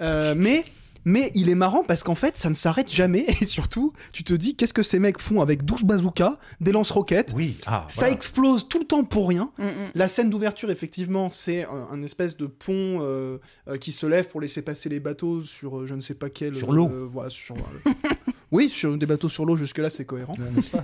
Euh, 0.00 0.34
mais, 0.36 0.64
mais 1.06 1.30
il 1.34 1.48
est 1.48 1.54
marrant 1.54 1.84
parce 1.86 2.02
qu'en 2.02 2.14
fait, 2.16 2.36
ça 2.36 2.50
ne 2.50 2.54
s'arrête 2.54 2.92
jamais. 2.92 3.24
Et 3.40 3.46
surtout, 3.46 3.92
tu 4.12 4.24
te 4.24 4.34
dis, 4.34 4.56
qu'est-ce 4.56 4.74
que 4.74 4.82
ces 4.82 4.98
mecs 4.98 5.18
font 5.20 5.40
avec 5.40 5.64
12 5.64 5.84
bazookas, 5.84 6.36
des 6.60 6.72
lance-roquettes? 6.72 7.32
Oui, 7.34 7.56
ah, 7.64 7.86
Ça 7.88 8.00
voilà. 8.02 8.14
explose 8.14 8.68
tout 8.68 8.78
le 8.80 8.84
temps 8.84 9.04
pour 9.04 9.28
rien. 9.28 9.50
Mm, 9.56 9.64
mm. 9.64 9.70
La 9.94 10.08
scène 10.08 10.28
d'ouverture, 10.28 10.70
effectivement, 10.70 11.28
c'est 11.28 11.64
un, 11.64 11.86
un 11.92 12.02
espèce 12.02 12.36
de 12.36 12.46
pont 12.46 12.98
euh, 13.00 13.38
euh, 13.68 13.76
qui 13.78 13.92
se 13.92 14.04
lève 14.04 14.26
pour 14.28 14.40
laisser 14.40 14.60
passer 14.62 14.88
les 14.88 15.00
bateaux 15.00 15.40
sur 15.42 15.78
euh, 15.78 15.86
je 15.86 15.94
ne 15.94 16.00
sais 16.00 16.14
pas 16.14 16.28
quel. 16.28 16.54
Sur 16.56 16.72
l'eau. 16.72 16.90
euh, 16.92 17.06
voilà, 17.08 17.30
sur, 17.30 17.54
euh, 17.54 17.90
oui, 18.50 18.68
sur 18.68 18.96
des 18.98 19.06
bateaux 19.06 19.28
sur 19.28 19.46
l'eau, 19.46 19.56
jusque-là, 19.56 19.90
c'est 19.90 20.04
cohérent. 20.04 20.34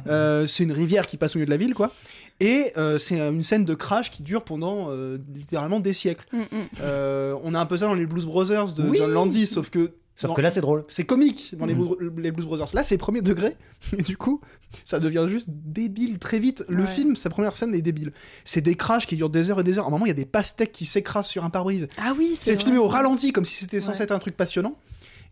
Euh, 0.07 0.47
c'est 0.47 0.63
une 0.63 0.73
rivière 0.73 1.07
qui 1.07 1.17
passe 1.17 1.35
au 1.35 1.39
milieu 1.39 1.47
de 1.47 1.51
la 1.51 1.57
ville, 1.57 1.75
quoi. 1.75 1.93
Et 2.41 2.73
euh, 2.77 2.99
c'est 2.99 3.21
une 3.21 3.43
scène 3.43 3.65
de 3.65 3.75
crash 3.75 4.11
qui 4.11 4.23
dure 4.23 4.45
pendant 4.45 4.87
euh, 4.91 5.19
littéralement 5.35 5.81
des 5.81 5.93
siècles. 5.93 6.27
Mm, 6.33 6.39
mm. 6.39 6.45
Euh, 6.81 7.35
on 7.43 7.55
a 7.55 7.61
un 7.61 7.67
peu 7.67 7.77
ça 7.77 7.87
dans 7.87 7.95
les 7.95 8.07
Blues 8.07 8.27
Brothers 8.27 8.75
de 8.75 8.83
Oui. 8.85 8.99
John 8.99 9.11
Landis, 9.13 9.47
sauf 9.47 9.69
que 9.71 9.91
Sauf 10.15 10.35
que 10.37 10.41
là, 10.43 10.51
c'est 10.51 10.61
drôle. 10.61 10.83
c'est 10.89 11.05
comique 11.05 11.55
dans 11.57 11.65
les, 11.67 11.75
Mhm. 11.75 11.95
Blues, 11.97 12.13
les 12.19 12.31
Blues 12.31 12.45
Brothers. 12.47 12.67
Là, 12.75 12.83
c'est 12.83 12.99
premier 12.99 13.23
degré, 13.23 13.57
et 13.99 14.03
du 14.03 14.17
coup, 14.17 14.41
ça 14.85 15.01
devient 15.01 15.25
juste 15.29 15.49
débile 15.51 16.19
très 16.19 16.39
vite. 16.39 16.65
Le 16.69 16.83
Ouais. 16.83 16.87
film, 16.87 17.17
sa 17.17 17.31
première 17.31 17.55
scène 17.55 17.75
est 17.75 17.83
débile. 17.83 18.13
C'est 18.45 18.61
des 18.61 18.75
crashs 18.75 19.07
qui 19.07 19.17
durent 19.17 19.31
des 19.31 19.51
heures 19.51 19.61
et 19.61 19.65
des 19.65 19.79
heures. 19.79 19.85
À 19.87 19.89
un 19.89 19.91
moment, 19.91 20.05
il 20.05 20.09
y 20.11 20.13
a 20.13 20.15
des 20.15 20.27
pastèques 20.27 20.73
qui 20.73 20.85
s'écrasent 20.85 21.27
sur 21.27 21.45
un 21.45 21.51
pare-brise. 21.51 21.89
Ah 21.99 22.13
oui, 22.19 22.37
C'est 22.39 22.55
vrai. 22.55 22.63
filmé 22.63 22.79
au 22.79 22.89
ralenti, 22.89 23.33
comme 23.33 23.45
si 23.47 23.55
c'était 23.55 23.81
censé 23.81 23.99
Ouais. 24.01 24.05
être 24.05 24.13
un 24.13 24.19
truc 24.19 24.37
passionnant. 24.37 24.77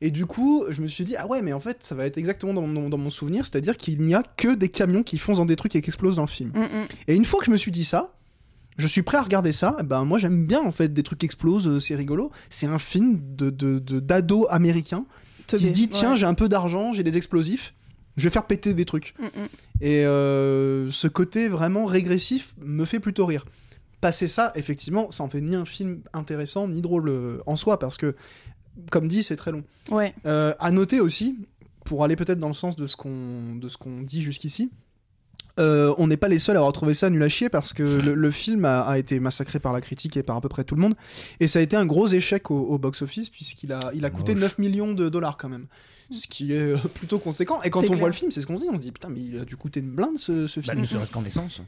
Et 0.02 0.10
du 0.10 0.24
coup, 0.24 0.64
je 0.70 0.80
me 0.80 0.86
suis 0.86 1.04
dit, 1.04 1.14
ah 1.16 1.26
ouais, 1.26 1.42
mais 1.42 1.52
en 1.52 1.60
fait, 1.60 1.82
ça 1.82 1.94
va 1.94 2.06
être 2.06 2.16
exactement 2.16 2.54
dans 2.54 2.62
mon, 2.66 2.88
dans 2.88 2.96
mon 2.96 3.10
souvenir, 3.10 3.44
c'est-à-dire 3.44 3.76
qu'il 3.76 4.00
n'y 4.00 4.14
a 4.14 4.22
que 4.22 4.54
des 4.54 4.70
camions 4.70 5.02
qui 5.02 5.18
foncent 5.18 5.36
dans 5.36 5.44
des 5.44 5.56
trucs 5.56 5.76
et 5.76 5.82
qui 5.82 5.90
explosent 5.90 6.16
dans 6.16 6.22
le 6.22 6.28
film. 6.28 6.52
Mm, 6.54 6.60
mm. 6.62 6.86
Et 7.08 7.14
une 7.16 7.26
fois 7.26 7.38
que 7.40 7.44
je 7.46 7.50
me 7.50 7.58
suis 7.58 7.70
dit 7.70 7.84
ça, 7.84 8.14
je 8.76 8.86
suis 8.86 9.02
prêt 9.02 9.18
à 9.18 9.22
regarder 9.22 9.52
ça. 9.52 9.76
Eh 9.80 9.82
Ben 9.82 10.04
moi 10.04 10.18
j'aime 10.18 10.46
bien 10.46 10.60
en 10.60 10.72
fait 10.72 10.92
des 10.92 11.02
trucs 11.02 11.18
qui 11.20 11.26
explosent, 11.26 11.68
euh, 11.68 11.80
c'est 11.80 11.94
rigolo. 11.94 12.30
C'est 12.48 12.66
un 12.66 12.78
film 12.78 13.20
de 13.36 13.50
d'ado 14.00 14.46
américain 14.50 15.04
qui 15.58 15.66
se 15.66 15.72
dit 15.72 15.88
tiens 15.88 16.12
Ouais. 16.12 16.16
j'ai 16.16 16.26
un 16.26 16.34
peu 16.34 16.48
d'argent, 16.48 16.92
j'ai 16.92 17.02
des 17.02 17.16
explosifs, 17.16 17.74
je 18.16 18.24
vais 18.24 18.30
faire 18.30 18.46
péter 18.46 18.74
des 18.74 18.84
trucs. 18.84 19.14
Mm, 19.18 19.24
mm. 19.24 19.48
Et 19.80 20.04
euh, 20.04 20.90
ce 20.90 21.08
côté 21.08 21.48
vraiment 21.48 21.84
régressif 21.84 22.54
me 22.60 22.84
fait 22.84 23.00
plutôt 23.00 23.26
rire. 23.26 23.46
Passer 24.00 24.28
ça, 24.28 24.52
effectivement, 24.54 25.10
ça 25.10 25.24
en 25.24 25.28
fait 25.28 25.40
ni 25.40 25.54
un 25.54 25.64
film 25.64 26.02
intéressant 26.12 26.68
ni 26.68 26.80
drôle 26.80 27.08
euh, 27.08 27.38
en 27.46 27.56
soi 27.56 27.78
parce 27.78 27.96
que 27.96 28.14
comme 28.90 29.08
dit 29.08 29.22
c'est 29.22 29.36
très 29.36 29.52
long. 29.52 29.64
Ouais. 29.90 30.14
Euh, 30.26 30.54
à 30.58 30.70
noter 30.70 31.00
aussi, 31.00 31.38
pour 31.84 32.04
aller 32.04 32.16
peut-être 32.16 32.38
dans 32.38 32.48
le 32.48 32.54
sens 32.54 32.76
de 32.76 32.86
ce 32.86 32.96
qu'on 32.96 33.56
de 33.56 33.68
ce 33.68 33.76
qu'on 33.76 34.00
dit 34.02 34.22
jusqu'ici, 34.22 34.70
Euh, 35.58 35.94
on 35.98 36.06
n'est 36.06 36.16
pas 36.16 36.28
les 36.28 36.38
seuls 36.38 36.56
à 36.56 36.60
avoir 36.60 36.72
trouvé 36.72 36.94
ça 36.94 37.10
nul 37.10 37.22
à 37.22 37.28
chier 37.28 37.48
parce 37.50 37.72
que 37.74 37.82
le, 37.82 38.14
le 38.14 38.30
film 38.30 38.64
a, 38.64 38.80
a 38.82 38.96
été 38.98 39.20
massacré 39.20 39.58
par 39.58 39.72
la 39.72 39.80
critique 39.80 40.16
et 40.16 40.22
par 40.22 40.36
à 40.36 40.40
peu 40.40 40.48
près 40.48 40.64
tout 40.64 40.74
le 40.74 40.80
monde. 40.80 40.94
Et 41.40 41.46
ça 41.48 41.58
a 41.58 41.62
été 41.62 41.76
un 41.76 41.84
gros 41.84 42.06
échec 42.06 42.50
au, 42.50 42.58
au 42.60 42.78
box-office 42.78 43.28
puisqu'il 43.28 43.72
a, 43.72 43.90
il 43.94 44.04
a 44.04 44.10
coûté 44.10 44.32
Moche. 44.34 44.42
9 44.42 44.58
millions 44.58 44.92
de 44.94 45.08
dollars 45.08 45.36
quand 45.36 45.48
même. 45.50 45.66
Ce 46.10 46.26
qui 46.26 46.52
est 46.54 46.58
euh, 46.60 46.76
plutôt 46.94 47.18
conséquent. 47.18 47.60
Et 47.62 47.70
quand 47.70 47.80
on 47.80 47.86
clair. 47.86 47.98
voit 47.98 48.08
le 48.08 48.14
film, 48.14 48.30
c'est 48.30 48.40
ce 48.40 48.46
qu'on 48.46 48.56
se 48.58 48.62
dit. 48.62 48.68
On 48.72 48.76
se 48.76 48.82
dit 48.82 48.92
putain, 48.92 49.10
mais 49.10 49.20
il 49.20 49.38
a 49.38 49.44
dû 49.44 49.56
coûter 49.56 49.80
une 49.80 49.90
blinde 49.90 50.18
ce, 50.18 50.46
ce 50.46 50.60
Bah, 50.60 50.72
film. 50.72 50.80
ne 50.80 50.86
serait-ce 50.86 51.12
qu'en 51.12 51.24
essence. 51.24 51.60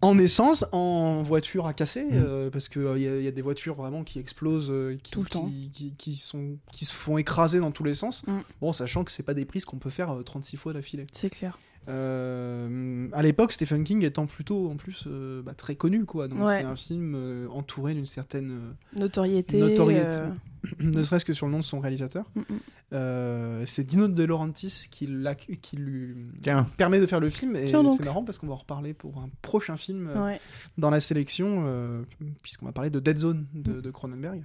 En 0.00 0.16
essence, 0.18 0.64
en 0.70 1.22
voiture 1.22 1.66
à 1.66 1.72
casser, 1.74 2.04
Mm. 2.04 2.10
euh, 2.12 2.50
parce 2.50 2.68
qu'il 2.68 2.82
y, 2.82 3.08
a- 3.08 3.20
y 3.20 3.26
a 3.26 3.30
des 3.32 3.42
voitures 3.42 3.74
vraiment 3.74 4.04
qui 4.04 4.20
explosent, 4.20 4.70
euh, 4.70 4.96
qui, 5.02 5.10
Tout 5.10 5.20
le 5.22 5.26
qui- 5.26 5.32
temps. 5.32 5.50
Qui, 5.72 5.92
qui 5.98 6.14
sont, 6.16 6.58
qui 6.70 6.84
se 6.84 6.92
font 6.94 7.18
écraser 7.18 7.58
dans 7.58 7.72
tous 7.72 7.82
les 7.82 7.94
sens. 7.94 8.24
Mm. 8.28 8.38
Bon, 8.60 8.72
sachant 8.72 9.02
que 9.02 9.10
c'est 9.10 9.24
pas 9.24 9.34
des 9.34 9.44
prises 9.44 9.64
qu'on 9.64 9.78
peut 9.78 9.90
faire 9.90 10.10
euh, 10.14 10.22
36 10.22 10.56
fois 10.56 10.72
d'affilée. 10.72 11.06
C'est 11.12 11.30
clair. 11.30 11.58
Euh, 11.88 13.08
à 13.12 13.22
l'époque, 13.22 13.52
Stephen 13.52 13.84
King 13.84 14.04
étant 14.04 14.26
plutôt 14.26 14.70
en 14.70 14.76
plus 14.76 15.04
euh, 15.06 15.42
bah, 15.42 15.54
très 15.54 15.74
connu, 15.74 16.04
quoi. 16.04 16.28
Donc 16.28 16.40
Ouais. 16.46 16.56
c'est 16.58 16.64
un 16.64 16.76
film 16.76 17.14
euh, 17.16 17.46
entouré 17.50 17.94
d'une 17.94 18.06
certaine, 18.06 18.50
euh, 18.50 18.98
Notoriété. 19.00 19.58
Notoriété. 19.58 20.18
euh, 20.20 20.28
ne 20.80 21.02
serait-ce 21.02 21.24
que 21.24 21.32
sur 21.32 21.46
le 21.46 21.52
nom 21.52 21.58
de 21.58 21.64
son 21.64 21.80
réalisateur. 21.80 22.30
mm, 22.34 22.40
mm. 22.40 22.58
Euh, 22.94 23.62
c'est 23.66 23.84
Dino 23.84 24.08
De 24.08 24.24
Laurentiis 24.24 24.86
qui, 24.90 25.06
l'a- 25.06 25.34
qui 25.34 25.76
lui 25.76 26.14
Tiens. 26.42 26.66
permet 26.78 27.00
de 27.00 27.06
faire 27.06 27.20
le 27.20 27.28
film, 27.30 27.54
et 27.56 27.70
c'est 27.70 28.04
marrant 28.04 28.24
parce 28.24 28.38
qu'on 28.38 28.46
va 28.46 28.54
en 28.54 28.58
reparler 28.58 28.94
pour 28.94 29.18
un 29.18 29.28
prochain 29.42 29.76
film 29.76 30.08
euh, 30.08 30.24
Ouais. 30.24 30.40
dans 30.78 30.88
la 30.90 31.00
sélection, 31.00 31.64
euh, 31.66 32.02
puisqu'on 32.42 32.66
va 32.66 32.72
parler 32.72 32.90
de 32.90 32.98
Dead 33.00 33.18
Zone 33.18 33.46
de, 33.54 33.80
de 33.80 33.90
Cronenberg. 33.90 34.44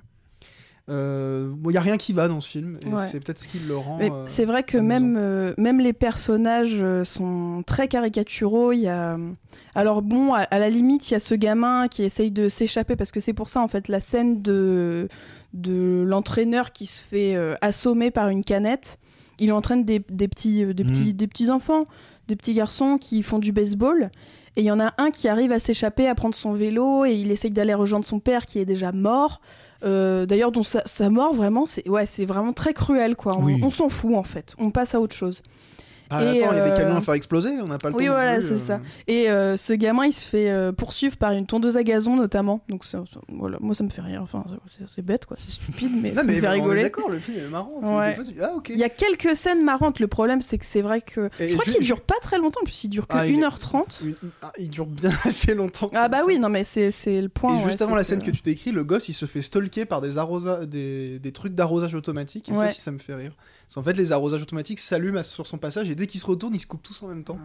Il 0.89 1.55
n'y 1.69 1.77
a 1.77 1.81
rien 1.81 1.95
qui 1.97 2.11
va 2.11 2.27
dans 2.27 2.39
ce 2.41 2.49
film, 2.49 2.77
et 2.85 2.89
Ouais. 2.89 3.01
c'est 3.01 3.19
peut-être 3.21 3.39
ce 3.39 3.47
qui 3.47 3.59
le 3.59 3.77
rend. 3.77 3.99
Euh, 4.01 4.23
c'est 4.25 4.43
vrai 4.45 4.63
que 4.63 4.77
même, 4.77 5.15
euh, 5.17 5.53
même 5.57 5.79
les 5.79 5.93
personnages 5.93 6.77
euh, 6.81 7.03
sont 7.05 7.63
très 7.65 7.87
caricaturaux. 7.87 8.73
Il 8.73 8.79
y 8.81 8.87
a... 8.89 9.17
Alors 9.75 10.01
bon, 10.01 10.33
à, 10.33 10.39
à 10.41 10.59
la 10.59 10.69
limite, 10.69 11.09
il 11.09 11.13
y 11.13 11.15
a 11.15 11.19
ce 11.21 11.35
gamin 11.35 11.87
qui 11.87 12.03
essaye 12.03 12.31
de 12.31 12.49
s'échapper 12.49 12.95
parce 12.97 13.11
que 13.11 13.19
c'est 13.21 13.33
pour 13.33 13.49
ça 13.49 13.61
en 13.61 13.67
fait 13.67 13.87
la 13.87 13.99
scène 14.01 14.41
de, 14.41 15.07
de 15.53 16.03
l'entraîneur 16.05 16.71
qui 16.73 16.85
se 16.85 17.01
fait 17.01 17.35
euh, 17.35 17.55
assommer 17.61 18.11
par 18.11 18.27
une 18.29 18.43
canette. 18.43 18.99
Il 19.39 19.51
entraîne 19.51 19.83
des, 19.85 19.99
des 20.09 20.27
petits, 20.27 20.63
euh, 20.63 20.73
des, 20.73 20.83
Mhm. 20.83 20.89
petits, 20.91 21.13
des 21.13 21.27
petits 21.27 21.49
enfants, 21.49 21.85
des 22.27 22.35
petits 22.35 22.53
garçons 22.53 22.97
qui 22.99 23.23
font 23.23 23.39
du 23.39 23.51
baseball. 23.51 24.11
Et 24.55 24.61
il 24.61 24.65
y 24.65 24.71
en 24.71 24.79
a 24.79 24.93
un 24.99 25.09
qui 25.09 25.27
arrive 25.27 25.51
à 25.51 25.57
s'échapper, 25.57 26.07
à 26.07 26.13
prendre 26.13 26.35
son 26.35 26.51
vélo, 26.53 27.05
et 27.05 27.13
il 27.15 27.31
essaye 27.31 27.49
d'aller 27.49 27.73
rejoindre 27.73 28.05
son 28.05 28.19
père 28.19 28.45
qui 28.45 28.59
est 28.59 28.65
déjà 28.65 28.91
mort. 28.91 29.41
Euh, 29.83 30.25
D'ailleurs, 30.25 30.51
dont 30.51 30.63
sa, 30.63 30.81
sa 30.85 31.09
mort, 31.09 31.33
vraiment, 31.33 31.65
c'est 31.65 31.87
ouais, 31.89 32.05
c'est 32.05 32.25
vraiment 32.25 32.53
très 32.53 32.73
cruel, 32.73 33.15
quoi. 33.15 33.37
On, 33.37 33.43
Oui. 33.43 33.59
on 33.63 33.69
s'en 33.69 33.89
fout, 33.89 34.15
en 34.15 34.23
fait. 34.23 34.55
On 34.59 34.69
passe 34.71 34.95
à 34.95 34.99
autre 34.99 35.15
chose. 35.15 35.41
Ah, 36.13 36.23
et, 36.23 36.41
attends, 36.41 36.51
il 36.53 36.57
y 36.57 36.61
a 36.61 36.63
des 36.63 36.71
euh, 36.71 36.75
camions 36.75 36.97
à 36.97 37.01
faire 37.01 37.13
exploser, 37.15 37.49
on 37.61 37.67
n'a 37.67 37.77
pas 37.77 37.89
le 37.89 37.95
Oui, 37.95 38.03
temps. 38.05 38.09
non 38.11 38.15
voilà, 38.15 38.41
c'est 38.41 38.53
euh. 38.53 38.57
ça. 38.57 38.79
Et 39.07 39.29
euh, 39.29 39.57
ce 39.57 39.73
gamin, 39.73 40.05
il 40.05 40.13
se 40.13 40.25
fait 40.27 40.49
euh, 40.49 40.71
poursuivre 40.71 41.17
par 41.17 41.31
une 41.31 41.45
tondeuse 41.45 41.77
à 41.77 41.83
gazon, 41.83 42.15
notamment. 42.15 42.61
Donc, 42.69 42.83
voilà, 43.29 43.57
moi, 43.61 43.73
ça 43.75 43.83
me 43.83 43.89
fait 43.89 44.01
rire. 44.01 44.21
Enfin, 44.21 44.45
c'est- 44.87 45.01
bête, 45.01 45.25
quoi. 45.25 45.35
C'est 45.39 45.51
stupide, 45.51 45.91
mais 46.01 46.09
Non, 46.09 46.15
ça 46.17 46.23
mais 46.23 46.35
me 46.35 46.41
fait 46.41 46.49
rigoler. 46.49 46.83
D'accord, 46.83 47.09
le 47.09 47.19
film 47.19 47.37
est 47.39 47.49
marrant. 47.49 47.79
Ouais. 47.81 48.15
fois, 48.15 48.23
tu 48.23 48.31
ah, 48.41 48.53
ok. 48.55 48.69
Il 48.69 48.77
y 48.77 48.83
a 48.83 48.89
quelques 48.89 49.35
scènes 49.35 49.63
marrantes. 49.63 49.99
Le 49.99 50.07
problème, 50.07 50.41
c'est 50.41 50.57
que 50.57 50.65
c'est 50.65 50.81
vrai 50.81 51.01
que. 51.01 51.29
Et 51.39 51.49
je 51.49 51.57
crois 51.57 51.71
qu'il 51.71 51.83
dure 51.83 52.01
pas 52.01 52.15
très 52.21 52.37
longtemps, 52.37 52.61
en 52.61 52.65
plus, 52.65 52.83
il 52.85 52.89
dure 52.89 53.07
que 53.07 53.15
Ah, 53.17 53.25
il 53.27 53.35
est- 53.35 53.37
1h30. 53.37 54.03
Une- 54.05 54.15
ah, 54.41 54.51
il 54.57 54.69
dure 54.69 54.85
bien 54.85 55.11
assez 55.25 55.53
longtemps. 55.55 55.89
Ah, 55.93 56.07
bah 56.07 56.19
ça. 56.19 56.25
oui, 56.25 56.39
non, 56.39 56.49
mais 56.49 56.63
c'est 56.63 56.89
le 57.21 57.29
point. 57.29 57.57
Et 57.57 57.57
ouais, 57.63 57.69
juste 57.69 57.81
avant 57.81 57.95
la 57.95 58.03
scène 58.03 58.21
que 58.21 58.31
tu 58.31 58.41
décris, 58.41 58.71
le 58.71 58.83
gosse 58.83 59.09
il 59.09 59.13
se 59.13 59.25
fait 59.25 59.41
stalker 59.41 59.85
par 59.85 59.99
des, 60.01 60.17
arrosa... 60.17 60.65
des... 60.65 61.19
des 61.19 61.31
trucs 61.31 61.55
d'arrosage 61.55 61.95
automatique. 61.95 62.49
Et 62.49 62.53
ça, 62.53 62.67
si 62.67 62.79
ça 62.81 62.91
me 62.91 62.99
fait 62.99 63.15
rire. 63.15 63.33
En 63.75 63.81
fait 63.83 63.93
les 63.93 64.11
arrosages 64.11 64.41
automatiques 64.41 64.79
s'allument 64.79 65.23
sur 65.23 65.47
son 65.47 65.57
passage 65.57 65.89
et 65.89 65.95
dès 65.95 66.05
qu'il 66.07 66.19
se 66.19 66.25
retourne, 66.25 66.53
ils 66.53 66.59
se 66.59 66.67
coupent 66.67 66.83
tous 66.83 67.01
en 67.03 67.07
même 67.07 67.23
temps. 67.23 67.39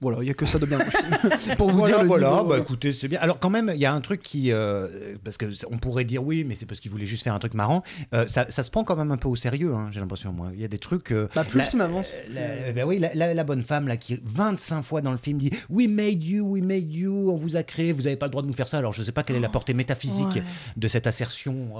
Voilà, 0.00 0.18
il 0.20 0.26
y 0.26 0.30
a 0.30 0.34
que 0.34 0.44
ça 0.44 0.58
de 0.58 0.66
bien 0.66 0.78
film. 1.38 1.56
Pour 1.56 1.70
vous 1.70 1.78
voilà, 1.78 1.94
dire 1.94 2.02
le 2.02 2.08
voilà, 2.08 2.30
niveau, 2.30 2.44
bah 2.44 2.54
euh, 2.56 2.60
écoutez, 2.60 2.92
c'est 2.92 3.08
bien. 3.08 3.18
Alors 3.20 3.38
quand 3.38 3.48
même, 3.48 3.70
il 3.74 3.80
y 3.80 3.86
a 3.86 3.92
un 3.94 4.00
truc 4.02 4.20
qui, 4.20 4.52
euh, 4.52 4.86
parce 5.24 5.38
que 5.38 5.46
on 5.70 5.78
pourrait 5.78 6.04
dire 6.04 6.22
oui, 6.22 6.44
mais 6.44 6.54
c'est 6.54 6.66
parce 6.66 6.78
qu'il 6.80 6.90
voulait 6.90 7.06
juste 7.06 7.24
faire 7.24 7.32
un 7.32 7.38
truc 7.38 7.54
marrant. 7.54 7.82
Euh, 8.12 8.26
ça, 8.26 8.44
ça 8.50 8.62
se 8.62 8.70
prend 8.70 8.84
quand 8.84 8.96
même 8.96 9.12
un 9.12 9.16
peu 9.16 9.28
au 9.28 9.36
sérieux, 9.36 9.72
hein, 9.74 9.88
j'ai 9.92 10.00
l'impression. 10.00 10.32
Moi, 10.32 10.50
il 10.54 10.60
y 10.60 10.64
a 10.64 10.68
des 10.68 10.78
trucs. 10.78 11.10
euh, 11.12 11.28
Bah, 11.34 11.44
plus 11.44 11.58
la- 11.58 11.64
le 11.64 11.70
film 11.70 11.80
avance. 11.82 12.16
la- 12.32 12.72
bah 12.72 12.82
oui, 12.86 12.98
la, 12.98 13.14
la- 13.14 13.32
la 13.32 13.44
bonne 13.44 13.62
femme 13.62 13.88
là 13.88 13.96
qui 13.96 14.18
25 14.24 14.82
fois 14.82 15.00
dans 15.00 15.12
le 15.12 15.16
film 15.18 15.38
dit 15.38 15.50
We 15.70 15.88
made 15.88 16.22
you, 16.22 16.44
we 16.46 16.62
made 16.62 16.92
you, 16.92 17.30
on 17.30 17.36
vous 17.36 17.56
a 17.56 17.62
créé, 17.62 17.92
vous 17.92 18.02
n'avez 18.02 18.16
pas 18.16 18.26
le 18.26 18.30
droit 18.30 18.42
de 18.42 18.46
nous 18.48 18.52
faire 18.52 18.68
ça. 18.68 18.78
Alors 18.78 18.92
je 18.92 19.02
sais 19.02 19.12
pas 19.12 19.22
quelle 19.22 19.36
est 19.36 19.40
la 19.40 19.48
portée 19.48 19.72
métaphysique 19.74 20.26
Ouais. 20.34 20.42
de 20.76 20.88
cette 20.88 21.06
assertion 21.06 21.72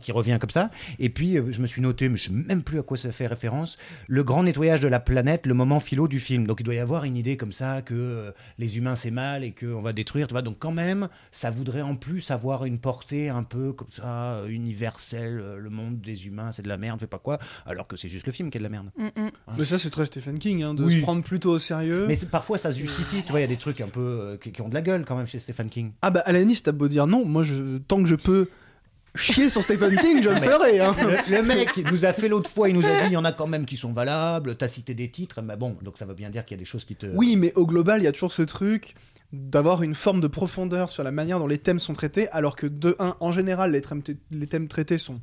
qui 0.00 0.12
revient 0.12 0.36
comme 0.40 0.50
ça. 0.50 0.70
Et 0.98 1.08
puis 1.08 1.38
je 1.50 1.60
me 1.62 1.66
suis 1.66 1.80
noté, 1.80 2.08
mais 2.08 2.16
je 2.16 2.24
sais 2.24 2.32
même 2.32 2.62
plus 2.62 2.80
à 2.80 2.82
quoi 2.82 2.96
ça 2.96 3.12
fait 3.12 3.26
référence, 3.26 3.78
le 4.08 4.24
grand 4.24 4.42
nettoyage 4.42 4.80
de 4.80 4.88
la 4.88 5.00
planète, 5.00 5.46
le 5.46 5.54
moment 5.54 5.80
philo 5.80 6.08
du 6.08 6.20
film. 6.20 6.46
Donc 6.46 6.58
il 6.60 6.64
doit 6.64 6.74
y 6.74 6.78
avoir 6.78 7.04
une 7.04 7.16
idée 7.16 7.36
comme 7.36 7.51
ça 7.52 7.82
que 7.82 7.94
euh, 7.94 8.32
les 8.58 8.76
humains 8.78 8.96
c'est 8.96 9.10
mal 9.10 9.44
et 9.44 9.52
qu'on 9.52 9.82
va 9.82 9.92
détruire. 9.92 10.26
Tu 10.26 10.32
vois, 10.34 10.42
donc 10.42 10.56
quand 10.58 10.72
même, 10.72 11.08
ça 11.30 11.50
voudrait 11.50 11.82
en 11.82 11.94
plus 11.94 12.30
avoir 12.30 12.64
une 12.64 12.78
portée 12.78 13.28
un 13.28 13.42
peu 13.42 13.72
comme 13.72 13.90
ça 13.90 14.34
euh, 14.34 14.46
universelle. 14.48 15.40
euh, 15.40 15.58
Le 15.58 15.70
monde 15.70 16.00
des 16.00 16.26
humains 16.26 16.52
c'est 16.52 16.62
de 16.62 16.68
la 16.68 16.76
merde, 16.78 16.98
je 17.00 17.04
sais 17.04 17.08
pas 17.08 17.18
quoi. 17.18 17.38
Alors 17.66 17.86
que 17.86 17.96
c'est 17.96 18.08
juste 18.08 18.26
le 18.26 18.32
film 18.32 18.50
qui 18.50 18.58
est 18.58 18.60
de 18.60 18.64
la 18.64 18.70
merde. 18.70 18.90
Mm, 18.96 19.04
mm. 19.06 19.30
Mais 19.58 19.64
ça, 19.64 19.78
c'est 19.78 19.90
très 19.90 20.04
Stephen 20.04 20.38
King, 20.38 20.62
hein, 20.64 20.74
de 20.74 20.84
Oui. 20.84 20.96
se 20.96 21.02
prendre 21.02 21.22
plutôt 21.22 21.52
au 21.52 21.58
sérieux. 21.58 22.06
Mais 22.08 22.16
parfois 22.30 22.58
ça 22.58 22.72
se 22.72 22.78
justifie, 22.78 23.22
tu 23.22 23.30
vois, 23.30 23.40
il 23.40 23.42
y 23.42 23.46
a 23.46 23.48
des 23.48 23.56
trucs 23.56 23.80
un 23.80 23.88
peu 23.88 24.00
euh, 24.00 24.36
qui, 24.36 24.52
qui 24.52 24.60
ont 24.62 24.68
de 24.68 24.74
la 24.74 24.82
gueule 24.82 25.04
quand 25.04 25.16
même 25.16 25.26
chez 25.26 25.38
Stephen 25.38 25.68
King. 25.68 25.92
Ah 26.02 26.10
bah, 26.10 26.22
limite, 26.32 26.62
t'as 26.62 26.72
beau 26.72 26.88
dire 26.88 27.06
non, 27.06 27.24
moi, 27.24 27.42
je... 27.42 27.78
tant 27.78 28.02
que 28.02 28.08
je 28.08 28.14
peux 28.14 28.48
chier 29.14 29.48
sur 29.48 29.62
Stephen 29.62 29.96
King, 29.96 30.22
je 30.22 30.28
le 30.28 30.36
ferai. 30.36 30.80
Hein. 30.80 30.94
Le, 31.28 31.36
le 31.36 31.42
mec 31.42 31.76
nous 31.90 32.04
a 32.04 32.12
fait 32.12 32.28
l'autre 32.28 32.48
fois, 32.50 32.68
il 32.68 32.74
nous 32.74 32.86
a 32.86 33.00
dit 33.00 33.06
il 33.08 33.12
y 33.12 33.16
en 33.16 33.24
a 33.24 33.32
quand 33.32 33.46
même 33.46 33.66
qui 33.66 33.76
sont 33.76 33.92
valables, 33.92 34.56
t'as 34.56 34.68
cité 34.68 34.94
des 34.94 35.10
titres, 35.10 35.42
mais 35.42 35.56
bon, 35.56 35.76
donc 35.82 35.98
ça 35.98 36.06
veut 36.06 36.14
bien 36.14 36.30
dire 36.30 36.44
qu'il 36.44 36.56
y 36.56 36.58
a 36.58 36.62
des 36.62 36.64
choses 36.64 36.84
qui 36.84 36.96
te. 36.96 37.06
Oui, 37.14 37.36
mais 37.36 37.52
au 37.54 37.66
global, 37.66 38.00
il 38.00 38.04
y 38.04 38.08
a 38.08 38.12
toujours 38.12 38.32
ce 38.32 38.42
truc 38.42 38.94
d'avoir 39.32 39.82
une 39.82 39.94
forme 39.94 40.20
de 40.20 40.26
profondeur 40.26 40.88
sur 40.90 41.02
la 41.04 41.10
manière 41.10 41.38
dont 41.38 41.46
les 41.46 41.58
thèmes 41.58 41.78
sont 41.78 41.94
traités, 41.94 42.28
alors 42.30 42.54
que 42.56 42.66
de 42.66 42.96
un, 42.98 43.16
en 43.20 43.30
général, 43.30 43.72
les 43.72 43.80
thèmes, 43.80 44.02
les 44.30 44.46
thèmes 44.46 44.68
traités 44.68 44.98
sont, 44.98 45.20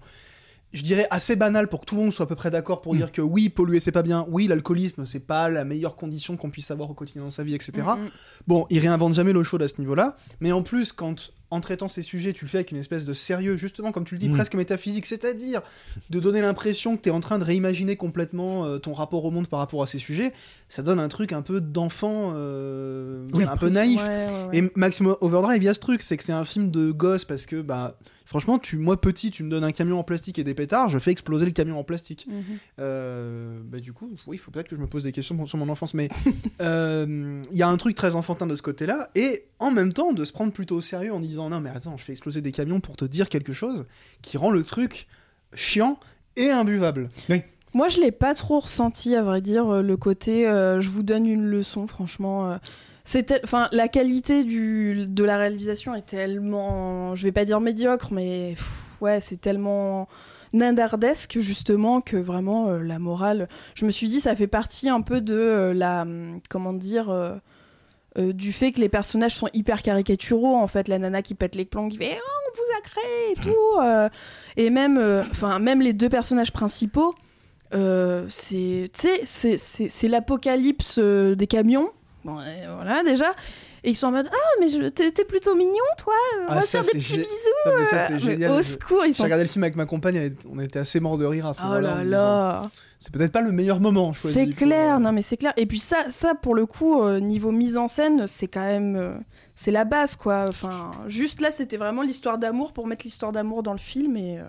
je 0.74 0.82
dirais, 0.82 1.06
assez 1.12 1.36
banals 1.36 1.68
pour 1.68 1.82
que 1.82 1.86
tout 1.86 1.96
le 1.96 2.02
monde 2.02 2.12
soit 2.14 2.26
à 2.26 2.28
peu 2.28 2.36
près 2.36 2.50
d'accord 2.50 2.82
pour 2.82 2.94
Mm. 2.96 2.98
dire 2.98 3.12
que 3.12 3.22
oui, 3.22 3.50
polluer 3.50 3.80
c'est 3.80 3.92
pas 3.92 4.02
bien, 4.02 4.26
oui, 4.30 4.48
l'alcoolisme 4.48 5.06
c'est 5.06 5.28
pas 5.28 5.50
la 5.50 5.64
meilleure 5.64 5.96
condition 5.96 6.38
qu'on 6.38 6.50
puisse 6.50 6.72
avoir 6.72 6.90
au 6.90 6.94
quotidien 6.96 7.22
dans 7.24 7.30
sa 7.30 7.44
vie, 7.44 7.54
etc. 7.54 7.72
Mm, 7.76 8.02
mm. 8.06 8.10
Bon, 8.48 8.66
il 8.72 8.80
réinvente 8.80 9.14
jamais 9.14 9.32
l'eau 9.34 9.44
chaude 9.44 9.62
à 9.62 9.68
ce 9.68 9.76
niveau-là, 9.80 10.16
mais 10.40 10.52
en 10.52 10.64
plus, 10.64 10.92
quand 10.92 11.32
en 11.52 11.62
traitant 11.62 11.88
ces 11.88 12.02
sujets, 12.02 12.32
tu 12.34 12.46
le 12.46 12.50
fais 12.50 12.58
avec 12.60 12.72
une 12.72 12.78
espèce 12.78 13.06
de 13.06 13.14
sérieux, 13.14 13.58
justement, 13.58 13.92
comme 13.92 14.06
tu 14.06 14.16
le 14.16 14.20
dis, 14.20 14.30
Mm. 14.30 14.34
presque 14.36 14.54
métaphysique, 14.56 15.06
c'est-à-dire 15.06 15.62
de 16.10 16.20
donner 16.20 16.42
l'impression 16.42 16.96
que 16.96 17.02
tu 17.02 17.10
es 17.10 17.12
en 17.12 17.20
train 17.20 17.40
de 17.40 17.44
réimaginer 17.44 17.96
complètement 17.96 18.66
euh, 18.66 18.78
ton 18.78 18.94
rapport 18.94 19.26
au 19.26 19.32
monde 19.32 19.48
par 19.48 19.60
rapport 19.60 19.82
à 19.82 19.88
ces 19.88 19.98
sujets, 19.98 20.32
ça 20.68 20.84
donne 20.84 21.00
un 21.00 21.08
truc 21.08 21.34
un 21.34 21.42
peu 21.42 21.60
d'enfant, 21.62 22.34
euh, 22.36 23.28
Oui, 23.34 23.44
un 23.44 23.58
peu 23.58 23.70
naïf. 23.70 24.00
Ouais, 24.02 24.08
ouais, 24.08 24.48
ouais. 24.50 24.58
Et 24.60 24.72
Maximum 24.76 25.16
Overdrive, 25.22 25.62
il 25.64 25.66
y 25.66 25.70
a 25.70 25.74
ce 25.74 25.80
truc, 25.80 26.02
c'est 26.02 26.18
que 26.18 26.24
c'est 26.24 26.34
un 26.34 26.46
film 26.46 26.70
de 26.72 26.92
gosse 26.92 27.26
parce 27.26 27.46
que, 27.46 27.62
bah, 27.62 27.98
franchement, 28.26 28.60
tu, 28.60 28.78
moi 28.78 29.02
petit, 29.02 29.32
tu 29.32 29.44
me 29.44 29.50
donnes 29.50 29.64
un 29.64 29.72
camion 29.72 29.98
en 30.00 30.04
plastique 30.04 30.38
et 30.38 30.44
des 30.44 30.54
pétards, 30.54 30.90
je 30.90 31.00
fais 31.00 31.10
exploser 31.10 31.46
le 31.46 31.52
camion 31.52 31.80
en 31.80 31.84
plastique. 31.84 32.28
Mhm. 32.30 32.44
Euh, 32.80 33.58
bah, 33.64 33.80
du 33.80 33.92
coup, 33.94 34.12
oui, 34.28 34.36
il 34.36 34.40
faut 34.40 34.52
peut-être 34.52 34.68
que 34.68 34.76
je 34.76 34.82
me 34.82 34.86
pose 34.88 35.04
des 35.04 35.12
questions 35.12 35.44
sur 35.48 35.58
mon 35.58 35.68
enfance, 35.70 35.96
mais 35.96 36.10
euh, 36.62 37.42
il 37.52 37.58
y 37.58 37.64
a 37.64 37.68
un 37.68 37.78
truc 37.78 37.96
très 37.96 38.16
enfantin 38.16 38.46
de 38.48 38.56
ce 38.56 38.62
côté-là, 38.62 39.10
et 39.16 39.46
en 39.60 39.72
même 39.72 39.94
temps 39.94 40.14
de 40.14 40.24
se 40.24 40.32
prendre 40.32 40.52
plutôt 40.52 40.76
au 40.78 40.82
sérieux 40.82 41.14
en 41.14 41.20
disant 41.40 41.50
non, 41.50 41.62
mais 41.62 41.70
attends, 41.70 41.98
je 41.98 42.04
fais 42.04 42.12
exploser 42.12 42.42
des 42.42 42.52
camions 42.52 42.80
pour 42.80 42.96
te 42.98 43.06
dire 43.06 43.30
quelque 43.30 43.54
chose 43.54 43.86
qui 44.22 44.38
rend 44.38 44.52
le 44.52 44.64
truc 44.64 45.08
chiant 45.54 46.00
et 46.36 46.50
imbuvable. 46.50 47.10
Moi, 47.74 47.88
je 47.88 48.00
l'ai 48.00 48.12
pas 48.12 48.34
trop 48.34 48.60
ressenti, 48.60 49.16
à 49.16 49.22
vrai 49.22 49.42
dire, 49.42 49.68
euh, 49.68 49.82
le 49.82 49.98
côté 49.98 50.48
euh, 50.48 50.82
je 50.82 50.90
vous 50.90 51.04
donne 51.04 51.26
une 51.26 51.46
leçon, 51.46 51.88
franchement. 51.88 52.52
euh, 52.52 52.58
c'était, 53.04 53.42
enfin, 53.44 53.70
la 53.72 53.88
qualité 53.88 54.44
du, 54.44 55.06
de 55.08 55.24
la 55.24 55.38
réalisation 55.38 55.96
est 55.96 56.06
tellement, 56.06 57.16
je 57.16 57.24
vais 57.24 57.32
pas 57.32 57.46
dire 57.46 57.60
médiocre, 57.60 58.12
mais 58.12 58.54
pff, 58.56 59.02
ouais, 59.02 59.20
c'est 59.22 59.38
tellement 59.40 60.08
nandardesque 60.52 61.38
justement 61.40 62.02
que 62.02 62.18
vraiment 62.18 62.70
euh, 62.70 62.80
la 62.82 62.98
morale. 63.00 63.48
Je 63.76 63.86
me 63.86 63.92
suis 63.92 64.08
dit, 64.08 64.20
ça 64.20 64.36
fait 64.36 64.48
partie 64.48 64.90
un 64.90 65.02
peu 65.02 65.22
de 65.22 65.36
euh, 65.36 65.74
la, 65.74 66.06
comment 66.50 66.74
dire. 66.74 67.40
Euh, 68.20 68.34
du 68.34 68.52
fait 68.54 68.72
que 68.74 68.80
les 68.82 68.90
personnages 68.90 69.36
sont 69.36 69.48
hyper 69.54 69.82
caricaturaux 69.82 70.56
en 70.58 70.68
fait 70.68 70.88
la 70.88 71.00
nana 71.00 71.22
qui 71.22 71.34
pète 71.36 71.56
les 71.56 71.66
plombs 71.66 71.88
qui 71.90 71.98
fait 71.98 72.18
Oh, 72.20 72.52
on 72.52 72.58
vous 72.58 72.78
a 72.78 72.82
créé 72.82 73.32
et 73.32 73.36
tout 73.36 73.80
euh, 73.82 74.10
et 74.58 74.70
même 74.70 74.98
euh, 74.98 75.22
enfin 75.32 75.60
même 75.60 75.82
les 75.82 75.94
deux 75.94 76.10
personnages 76.10 76.52
principaux 76.52 77.16
c'est 78.28 78.90
c'est- 78.94 80.08
l'apocalypse 80.08 81.00
des 81.00 81.48
camions 81.48 81.92
bon 82.26 82.34
voilà 82.76 83.04
déjà 83.04 83.32
et 83.84 83.92
ils 83.92 83.96
sont 83.96 84.08
en 84.08 84.12
mode 84.12 84.28
ah 84.32 84.50
mais 84.60 84.68
t'es 84.92 85.24
plutôt 85.24 85.56
mignon 85.56 85.74
toi 85.98 86.14
on 86.42 86.46
Ah, 86.50 86.56
va 86.56 86.62
faire 86.64 86.82
des 86.82 86.90
petits 87.00 87.18
bisous 87.18 87.28
Ah, 87.66 87.70
mais 87.78 87.86
ça, 87.86 88.08
Mais 88.12 88.20
génial. 88.20 88.52
au 88.52 88.58
Je- 88.58 88.62
secours 88.64 89.06
ils 89.06 89.10
J'ai 89.10 89.14
sont 89.14 89.24
regardé 89.24 89.46
le 89.46 89.50
film 89.50 89.64
avec 89.64 89.76
ma 89.78 89.86
compagne, 89.86 90.34
on 90.54 90.60
était 90.60 90.80
assez 90.80 91.00
mort 91.00 91.18
de 91.18 91.26
rire 91.26 91.46
à 91.48 91.54
ce 91.54 91.62
oh 91.62 91.68
moment-là. 91.68 91.92
en 91.94 91.96
là 91.98 92.04
disant, 92.04 92.16
là 92.18 92.72
C'est 93.00 93.14
peut-être 93.14 93.32
pas 93.32 93.42
le 93.42 93.54
meilleur 93.54 93.80
moment. 93.80 94.12
C'est 94.12 94.50
clair, 94.50 94.98
euh, 94.98 95.00
non 95.00 95.14
mais 95.14 95.22
c'est 95.22 95.38
clair. 95.38 95.54
Et 95.56 95.66
puis 95.66 95.80
ça, 95.80 96.10
ça 96.10 96.36
pour 96.36 96.54
le 96.54 96.66
coup, 96.66 97.02
euh, 97.02 97.22
niveau 97.22 97.52
mise 97.52 97.78
en 97.78 97.88
scène, 97.88 98.28
c'est 98.28 98.50
quand 98.50 98.66
même, 98.66 98.98
euh, 98.98 99.14
c'est 99.56 99.72
la 99.72 99.86
base 99.86 100.18
quoi. 100.18 100.44
Enfin, 100.50 100.92
juste 101.08 101.40
là, 101.40 101.50
c'était 101.50 101.78
vraiment 101.78 102.02
l'histoire 102.02 102.38
d'amour 102.38 102.74
pour 102.74 102.88
mettre 102.88 103.06
l'histoire 103.06 103.32
d'amour 103.32 103.64
dans 103.64 103.72
le 103.72 103.80
film 103.80 104.18
et 104.18 104.40
euh, 104.40 104.44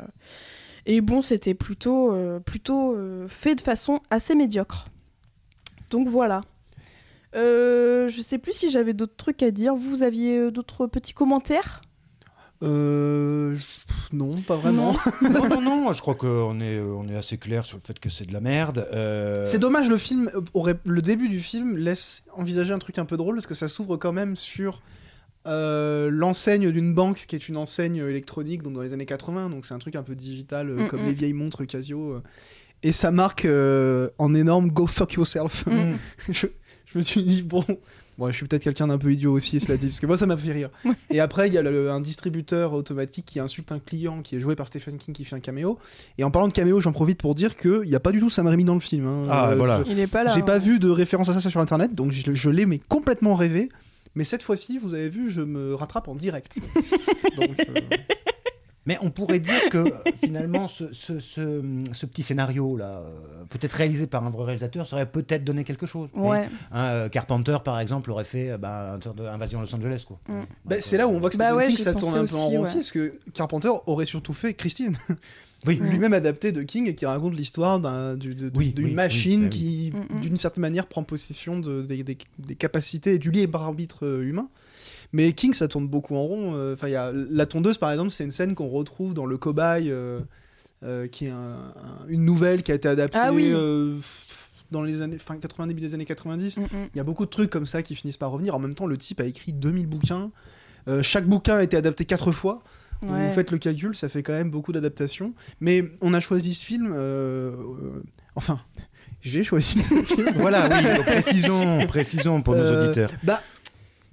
et 0.87 1.01
bon, 1.01 1.23
c'était 1.23 1.55
plutôt, 1.55 2.17
plutôt 2.45 2.97
fait 3.29 3.55
de 3.55 3.61
façon 3.61 4.01
assez 4.09 4.35
médiocre. 4.35 4.87
Donc 5.91 6.09
voilà. 6.09 6.41
Je 7.35 8.23
sais 8.25 8.39
plus 8.39 8.55
si 8.55 8.71
j'avais 8.71 8.95
d'autres 8.95 9.15
trucs 9.15 9.43
à 9.43 9.51
dire. 9.51 9.75
Vous 9.75 10.03
aviez 10.03 10.51
d'autres 10.51 10.87
petits 10.87 11.13
commentaires? 11.13 11.83
Euh, 12.63 13.57
non, 14.13 14.31
pas 14.43 14.57
vraiment. 14.57 14.95
non, 15.23 15.49
non, 15.49 15.61
non, 15.61 15.93
je 15.93 16.01
crois 16.01 16.15
qu'on 16.15 16.61
est, 16.61 16.79
on 16.81 17.09
est 17.09 17.17
assez 17.17 17.39
clair 17.39 17.65
sur 17.65 17.79
le 17.79 17.83
fait 17.83 17.99
que 17.99 18.11
c'est 18.11 18.27
de 18.27 18.33
la 18.33 18.41
merde. 18.41 18.87
Euh, 18.93 19.47
C'est 19.47 19.59
dommage, 19.59 19.89
le 19.89 19.97
film 19.97 20.31
aurait, 20.53 20.77
le 20.85 21.01
début 21.03 21.29
du 21.29 21.41
film 21.41 21.77
laisse 21.77 22.23
envisager 22.35 22.73
un 22.73 22.79
truc 22.79 22.99
un 22.99 23.05
peu 23.07 23.17
drôle 23.17 23.37
parce 23.37 23.47
que 23.47 23.55
ça 23.55 23.69
s'ouvre 23.69 23.97
quand 23.97 24.13
même 24.13 24.37
sur 24.37 24.83
euh, 25.47 26.11
l'enseigne 26.11 26.71
d'une 26.71 26.95
banque 26.95 27.25
qui 27.27 27.35
est 27.35 27.49
une 27.49 27.57
enseigne 27.57 27.97
électronique 27.97 28.63
donc 28.63 28.75
dans 28.75 28.83
les 28.83 28.93
années 28.93 29.07
80, 29.07 29.49
donc 29.49 29.65
c'est 29.65 29.73
un 29.73 29.79
truc 29.79 29.97
un 29.97 30.03
peu 30.03 30.15
digital 30.15 30.69
euh, 30.69 30.85
Mm, 30.85 30.89
comme 30.89 31.03
mm. 31.03 31.07
les 31.07 31.13
vieilles 31.15 31.33
montres 31.33 31.67
Casio. 31.67 32.13
euh. 32.13 32.23
et 32.83 32.93
ça 32.93 33.11
marque 33.11 33.47
euh, 33.47 34.07
en 34.19 34.35
énorme 34.35 34.69
Go 34.69 34.87
fuck 34.87 35.15
yourself. 35.15 35.65
Mm. 35.67 35.95
je, 36.29 36.47
je 36.85 36.99
me 36.99 37.03
suis 37.03 37.23
dit, 37.23 37.43
bon. 37.43 37.65
Bon, 38.21 38.27
je 38.29 38.33
suis 38.37 38.47
peut-être 38.47 38.63
quelqu'un 38.63 38.87
d'un 38.89 38.99
peu 38.99 39.11
idiot 39.11 39.33
aussi, 39.33 39.61
cela 39.61 39.79
dit, 39.79 39.87
parce 39.87 39.99
que 39.99 40.05
moi 40.05 40.19
ça 40.19 40.27
m'a 40.27 40.37
fait 40.37 40.53
rire. 40.53 40.69
Et 41.11 41.21
après, 41.21 41.49
il 41.49 41.55
y 41.55 41.59
a 41.59 41.63
le- 41.63 41.91
un 41.91 42.01
distributeur 42.03 42.75
automatique 42.75 43.25
qui 43.25 43.41
insulte 43.41 43.73
un 43.73 43.79
client 43.79 44.21
qui 44.21 44.37
est 44.37 44.41
joué 44.41 44.57
par 44.57 44.69
Stephen 44.69 44.99
King 44.99 45.15
qui 45.15 45.25
fait 45.25 45.37
un 45.37 45.41
caméo. 45.41 45.79
Et 46.19 46.25
en 46.25 46.31
parlant 46.31 46.47
de 46.47 46.53
caméo, 46.53 46.83
j'en 46.83 46.93
profite 46.93 47.19
pour 47.19 47.35
dire 47.35 47.57
qu'il 47.57 47.81
n'y 47.87 47.95
a 47.95 48.01
pas 48.01 48.13
du 48.13 48.21
tout 48.21 48.29
Sam 48.29 48.47
Raimi 48.47 48.65
dans 48.65 48.75
le 48.75 48.81
film. 48.81 49.07
hein. 49.07 49.23
Ah, 49.31 49.55
voilà. 49.57 49.83
Il 49.87 49.99
est 49.99 50.07
pas 50.07 50.23
là. 50.23 50.33
J'ai 50.35 50.43
pas 50.43 50.57
hein. 50.57 50.59
vu 50.59 50.79
de 50.79 50.91
référence 50.91 51.31
à 51.31 51.41
ça 51.41 51.49
sur 51.49 51.61
internet, 51.61 51.95
donc 51.95 52.13
je, 52.13 52.35
je 52.35 52.51
l'ai 52.51 52.67
mais 52.67 52.79
complètement 52.91 53.35
rêvé. 53.35 53.71
Mais 54.17 54.25
cette 54.25 54.43
fois-ci, 54.43 54.79
vous 54.79 54.93
avez 54.95 55.09
vu, 55.09 55.31
je 55.31 55.41
me 55.41 55.75
rattrape 55.75 56.09
en 56.09 56.15
direct. 56.17 56.59
donc, 57.37 57.51
euh, 57.61 57.81
Mais 58.91 58.99
on 59.03 59.11
pourrait 59.11 59.39
dire 59.39 59.69
que 59.71 59.79
euh, 59.79 59.91
finalement, 60.21 60.67
ce, 60.67 60.93
ce, 60.93 61.21
ce, 61.21 61.63
ce 61.93 62.07
petit 62.07 62.25
scénario-là, 62.25 62.85
euh, 63.05 63.45
peut-être 63.49 63.75
réalisé 63.75 64.09
par 64.09 64.27
un 64.27 64.31
vrai 64.31 64.47
réalisateur, 64.47 64.85
ça 64.85 64.97
aurait 64.97 65.07
peut-être 65.09 65.45
donné 65.45 65.63
quelque 65.63 65.87
chose. 65.87 66.09
Ouais. 66.13 66.49
Hein, 66.73 66.85
euh, 66.87 67.09
Carpenter, 67.09 67.57
par 67.65 67.79
exemple, 67.79 68.11
aurait 68.11 68.25
fait 68.25 68.59
bah, 68.59 68.95
une 68.97 69.03
sorte 69.03 69.19
d'invasion 69.19 69.61
Los 69.61 69.73
Angeles. 69.73 70.03
Quoi. 70.09 70.19
Mm. 70.29 70.41
bah, 70.65 70.77
c'est 70.81 70.97
là 70.97 71.07
où 71.07 71.13
on 71.13 71.21
voit 71.21 71.31
que 71.31 71.37
Bah 71.37 71.55
ouais, 71.55 71.71
ça 71.71 71.95
tourne 71.95 72.17
un 72.19 72.25
peu 72.25 72.35
en 72.35 72.47
rond 72.49 72.63
aussi, 72.63 72.79
parce 72.79 72.91
que 72.91 73.15
Carpenter 73.33 73.71
aurait 73.87 74.07
surtout 74.07 74.33
fait 74.35 74.55
Christine, 74.55 74.97
Oui, 75.67 75.77
lui-même 75.77 76.15
adapté 76.15 76.51
de 76.51 76.63
King 76.63 76.89
et 76.89 76.97
qui 76.97 77.07
raconte 77.07 77.35
l'histoire 77.37 77.79
Oui, 78.57 78.73
d'une 78.73 78.87
oui, 78.87 78.95
machine 78.95 79.43
oui, 79.45 79.49
qui, 79.51 79.93
d'une 80.21 80.37
certaine 80.37 80.63
manière, 80.63 80.87
prend 80.87 81.05
possession 81.05 81.61
de- 81.61 81.83
des, 81.83 82.03
des- 82.03 82.19
des 82.41 82.55
capacités 82.57 83.15
et 83.15 83.19
du 83.19 83.31
libre 83.31 83.61
arbitre 83.63 84.21
humain. 84.21 84.49
Mais 85.13 85.33
King, 85.33 85.53
ça 85.55 85.67
tourne 85.69 85.89
beaucoup 85.89 86.15
en 86.17 86.23
rond. 86.23 86.53
euh, 86.55 86.75
Enfin, 86.75 86.89
il 86.89 86.93
y 86.93 86.97
a 86.97 87.13
la 87.13 87.47
tondeuse, 87.47 87.79
par 87.79 87.91
exemple, 87.91 88.11
c'est 88.11 88.25
une 88.25 88.31
scène 88.31 88.55
qu'on 88.55 88.69
retrouve 88.69 89.13
dans 89.15 89.27
Le 89.27 89.37
Cobaye, 89.39 89.91
euh, 89.91 90.21
euh, 90.85 91.09
qui 91.09 91.27
est 91.27 91.31
un- 91.31 91.35
un- 91.37 92.09
une 92.09 92.25
nouvelle 92.25 92.63
qui 92.63 92.73
a 92.73 92.75
été 92.75 92.89
adaptée 92.89 93.19
Ah 93.21 93.33
oui. 93.33 93.51
euh, 93.53 93.97
dans 94.71 94.83
les 94.83 95.03
années, 95.03 95.19
fin 95.19 95.37
80, 95.37 95.67
début 95.67 95.81
des 95.81 95.95
années 95.95 96.05
90. 96.05 96.59
Mm, 96.59 96.63
mm. 96.63 96.67
Il 96.95 96.97
y 96.97 97.01
a 97.01 97.05
beaucoup 97.05 97.25
de 97.25 97.31
trucs 97.31 97.51
comme 97.51 97.67
ça 97.67 97.83
qui 97.83 97.95
finissent 97.97 98.17
par 98.17 98.31
revenir. 98.31 98.55
En 98.55 98.59
même 98.61 98.75
temps, 98.75 98.87
le 98.87 98.97
type 98.97 99.21
a 99.21 99.25
écrit 99.25 99.53
2000 99.53 99.87
bouquins. 99.89 100.31
Euh, 100.89 101.03
chaque 101.03 101.27
bouquin 101.27 101.57
a 101.57 101.63
été 101.65 101.77
adapté 101.77 102.05
quatre 102.05 102.31
fois. 102.33 102.63
Ouais. 103.03 103.27
Vous 103.29 103.35
faites 103.35 103.51
le 103.51 103.59
calcul, 103.59 103.97
ça 103.97 104.09
fait 104.09 104.23
quand 104.23 104.33
même 104.35 104.51
beaucoup 104.51 104.73
d'adaptations. 104.73 105.35
Mais 105.61 105.85
on 106.03 106.15
a 106.15 106.21
choisi 106.21 106.55
ce 106.55 106.65
film. 106.65 106.93
euh, 106.95 107.51
euh, 107.51 108.03
enfin, 108.37 108.61
j'ai 109.23 109.43
choisi 109.43 109.83
ce 109.83 110.03
film. 110.05 110.31
Voilà, 110.37 110.69
oui, 110.69 111.87
précisons 111.89 112.43
pour 112.43 112.55
nos 112.55 112.85
auditeurs. 112.85 113.11
Bah. 113.23 113.43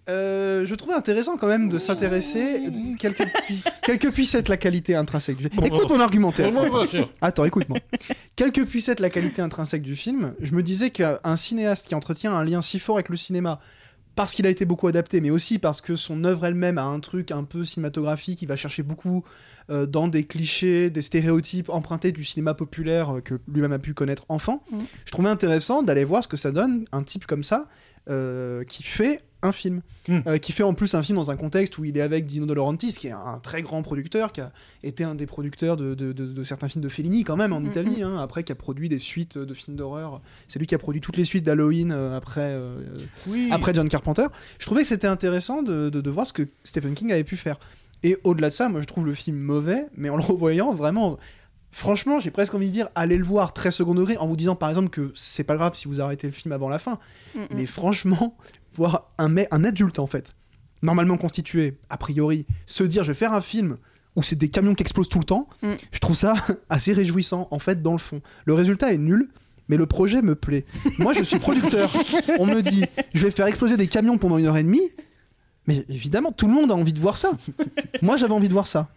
Euh, 0.10 0.66
je 0.66 0.76
trouvais 0.76 0.94
intéressant 0.96 1.38
quand 1.38 1.48
même 1.48 1.70
de 1.70 1.78
s'intéresser, 1.80 2.62
quelle 3.00 3.14
que, 3.14 3.24
pu- 3.24 3.54
quelle 3.84 4.00
que 4.00 4.08
puisse 4.08 4.34
être 4.36 4.50
la 4.50 4.58
qualité 4.58 4.96
intrinsèque 4.96 5.38
du 5.38 5.50
film. 5.50 5.64
Écoute 5.66 5.90
mon 5.90 6.00
argumentaire. 6.00 6.52
Attends, 7.22 7.46
écoute-moi. 7.46 7.78
Quelle 8.36 8.52
que 8.52 8.62
puisse 8.62 8.90
être 8.90 9.00
la 9.00 9.10
qualité 9.10 9.42
intrinsèque 9.42 9.82
du 9.82 9.96
film, 9.96 10.34
je 10.40 10.54
me 10.54 10.64
disais 10.64 10.90
qu'un 10.90 11.36
cinéaste 11.36 11.88
qui 11.88 11.96
entretient 11.96 12.34
un 12.34 12.44
lien 12.44 12.62
si 12.62 12.80
fort 12.80 12.96
avec 12.98 13.10
le 13.10 13.16
cinéma, 13.18 13.60
parce 14.16 14.34
qu'il 14.34 14.48
a 14.48 14.50
été 14.50 14.66
beaucoup 14.66 14.88
adapté, 14.88 15.22
mais 15.22 15.30
aussi 15.30 15.60
parce 15.60 15.80
que 15.80 15.96
son 15.96 16.24
œuvre 16.24 16.46
elle-même 16.46 16.80
a 16.80 16.86
un 16.86 17.00
truc 17.00 17.30
un 17.32 17.44
peu 17.44 17.64
cinématographique, 17.64 18.42
il 18.42 18.48
va 18.48 18.56
chercher 18.56 18.82
beaucoup 18.82 19.24
euh, 19.70 19.86
dans 19.86 20.08
des 20.08 20.24
clichés, 20.24 20.90
des 20.90 21.02
stéréotypes 21.02 21.70
empruntés 21.70 22.12
du 22.12 22.24
cinéma 22.24 22.56
populaire 22.56 23.18
euh, 23.18 23.22
que 23.22 23.36
lui-même 23.48 23.74
a 23.74 23.80
pu 23.80 23.94
connaître 23.94 24.26
enfant. 24.30 24.64
Mhm. 24.72 24.80
Je 25.06 25.12
trouvais 25.12 25.30
intéressant 25.30 25.84
d'aller 25.84 26.04
voir 26.04 26.24
ce 26.24 26.28
que 26.28 26.38
ça 26.38 26.52
donne, 26.52 26.86
un 26.92 27.04
type 27.04 27.28
comme 27.28 27.44
ça, 27.44 27.68
euh, 28.10 28.64
qui 28.64 28.82
fait 28.82 29.22
un 29.48 29.52
film. 29.52 29.82
Mhm. 30.08 30.24
Euh, 30.28 30.38
qui 30.38 30.52
fait 30.52 30.64
en 30.64 30.74
plus 30.74 30.94
un 30.94 31.02
film 31.04 31.18
dans 31.18 31.32
un 31.32 31.36
contexte 31.36 31.78
où 31.78 31.86
il 31.86 31.98
est 31.98 32.02
avec 32.02 32.26
Dino 32.26 32.46
De 32.46 32.54
Laurentiis, 32.54 32.94
qui 32.94 33.08
est 33.08 33.12
un 33.12 33.40
très 33.42 33.62
grand 33.62 33.82
producteur, 33.82 34.32
qui 34.32 34.42
a 34.42 34.52
été 34.84 35.04
un 35.04 35.16
des 35.16 35.26
producteurs 35.26 35.76
de, 35.78 35.96
de- 35.96 36.14
de- 36.14 36.28
de 36.28 36.44
certains 36.44 36.68
films 36.68 36.84
de 36.84 36.90
Fellini 36.90 37.24
quand 37.24 37.36
même 37.38 37.54
en 37.54 37.60
Mhm. 37.60 37.66
Italie, 37.68 38.04
hein, 38.04 38.18
après 38.20 38.44
qui 38.44 38.52
a 38.52 38.56
produit 38.56 38.90
des 38.90 39.00
suites 39.00 39.38
de 39.38 39.54
films 39.54 39.76
d'horreur. 39.78 40.22
C'est 40.48 40.60
lui 40.60 40.68
qui 40.68 40.76
a 40.76 40.78
produit 40.78 41.02
toutes 41.02 41.18
les 41.18 41.24
suites 41.24 41.44
d'Halloween 41.44 41.92
euh, 41.92 42.16
après, 42.16 42.52
euh, 42.54 42.78
Oui. 43.28 43.50
après 43.52 43.74
John 43.74 43.90
Carpenter. 43.90 44.28
Je 44.60 44.66
trouvais 44.66 44.82
que 44.84 44.88
c'était 44.88 45.08
intéressant 45.08 45.64
de, 45.64 45.90
de- 45.90 46.02
de 46.02 46.10
voir 46.10 46.28
ce 46.28 46.34
que 46.34 46.48
Stephen 46.64 46.94
King 46.94 47.12
avait 47.12 47.24
pu 47.24 47.38
faire. 47.38 47.60
Et 48.04 48.18
au-delà 48.24 48.50
de 48.50 48.54
ça, 48.54 48.70
moi 48.70 48.80
je 48.82 48.86
trouve 48.86 49.06
le 49.08 49.14
film 49.16 49.38
mauvais, 49.38 49.88
mais 49.98 50.10
en 50.10 50.18
le 50.18 50.22
revoyant, 50.24 50.72
vraiment, 50.74 51.18
franchement, 51.78 52.20
j'ai 52.20 52.32
presque 52.32 52.56
envie 52.56 52.68
de 52.68 52.72
dire, 52.72 52.90
allez 52.96 53.18
le 53.18 53.24
voir 53.24 53.54
très 53.54 53.70
second 53.72 53.94
degré, 53.94 54.18
en 54.18 54.28
vous 54.28 54.36
disant 54.36 54.56
par 54.56 54.70
exemple 54.70 54.90
que 54.90 55.12
c'est 55.16 55.44
pas 55.44 55.56
grave 55.56 55.76
si 55.76 55.88
vous 55.88 56.02
arrêtez 56.02 56.28
le 56.28 56.34
film 56.34 56.52
avant 56.52 56.70
la 56.70 56.80
fin. 56.80 56.98
Mm, 57.36 57.40
mm. 57.40 57.48
Mais 57.52 57.66
franchement, 57.66 58.36
voir 58.74 59.12
un, 59.20 59.34
un 59.52 59.64
adulte 59.64 60.00
en 60.00 60.08
fait, 60.08 60.36
normalement 60.82 61.18
constitué, 61.18 61.78
a 61.90 61.98
priori, 61.98 62.46
se 62.66 62.84
dire 62.84 63.04
je 63.04 63.12
vais 63.12 63.18
faire 63.18 63.34
un 63.34 63.42
film 63.42 63.78
où 64.16 64.24
c'est 64.24 64.36
des 64.36 64.50
camions 64.50 64.74
qui 64.74 64.82
explosent 64.82 65.10
tout 65.10 65.20
le 65.20 65.26
temps, 65.26 65.48
Mm. 65.62 65.74
je 65.92 66.00
trouve 66.00 66.16
ça 66.16 66.34
assez 66.70 66.94
réjouissant 66.94 67.48
en 67.52 67.60
fait 67.60 67.82
dans 67.84 67.92
le 67.94 68.00
fond. 68.00 68.22
Le 68.46 68.54
résultat 68.56 68.92
est 68.92 68.98
nul. 68.98 69.30
Mais 69.70 69.76
le 69.76 69.86
projet 69.86 70.22
me 70.22 70.34
plaît. 70.34 70.64
Moi, 70.98 71.12
je 71.12 71.24
suis 71.24 71.40
producteur. 71.40 71.92
On 72.40 72.46
me 72.46 72.62
dit, 72.62 72.86
je 73.14 73.22
vais 73.22 73.32
faire 73.32 73.48
exploser 73.48 73.76
des 73.76 73.88
camions 73.88 74.18
pendant 74.18 74.38
une 74.38 74.46
heure 74.46 74.56
et 74.56 74.64
demie. 74.64 74.94
Mais 75.68 75.84
évidemment, 75.90 76.32
tout 76.32 76.48
le 76.48 76.54
monde 76.54 76.72
a 76.72 76.76
envie 76.76 76.94
de 76.94 77.00
voir 77.00 77.18
ça. 77.18 77.32
Moi, 78.02 78.16
j'avais 78.18 78.34
envie 78.34 78.48
de 78.48 78.54
voir 78.54 78.68
ça. 78.68 78.88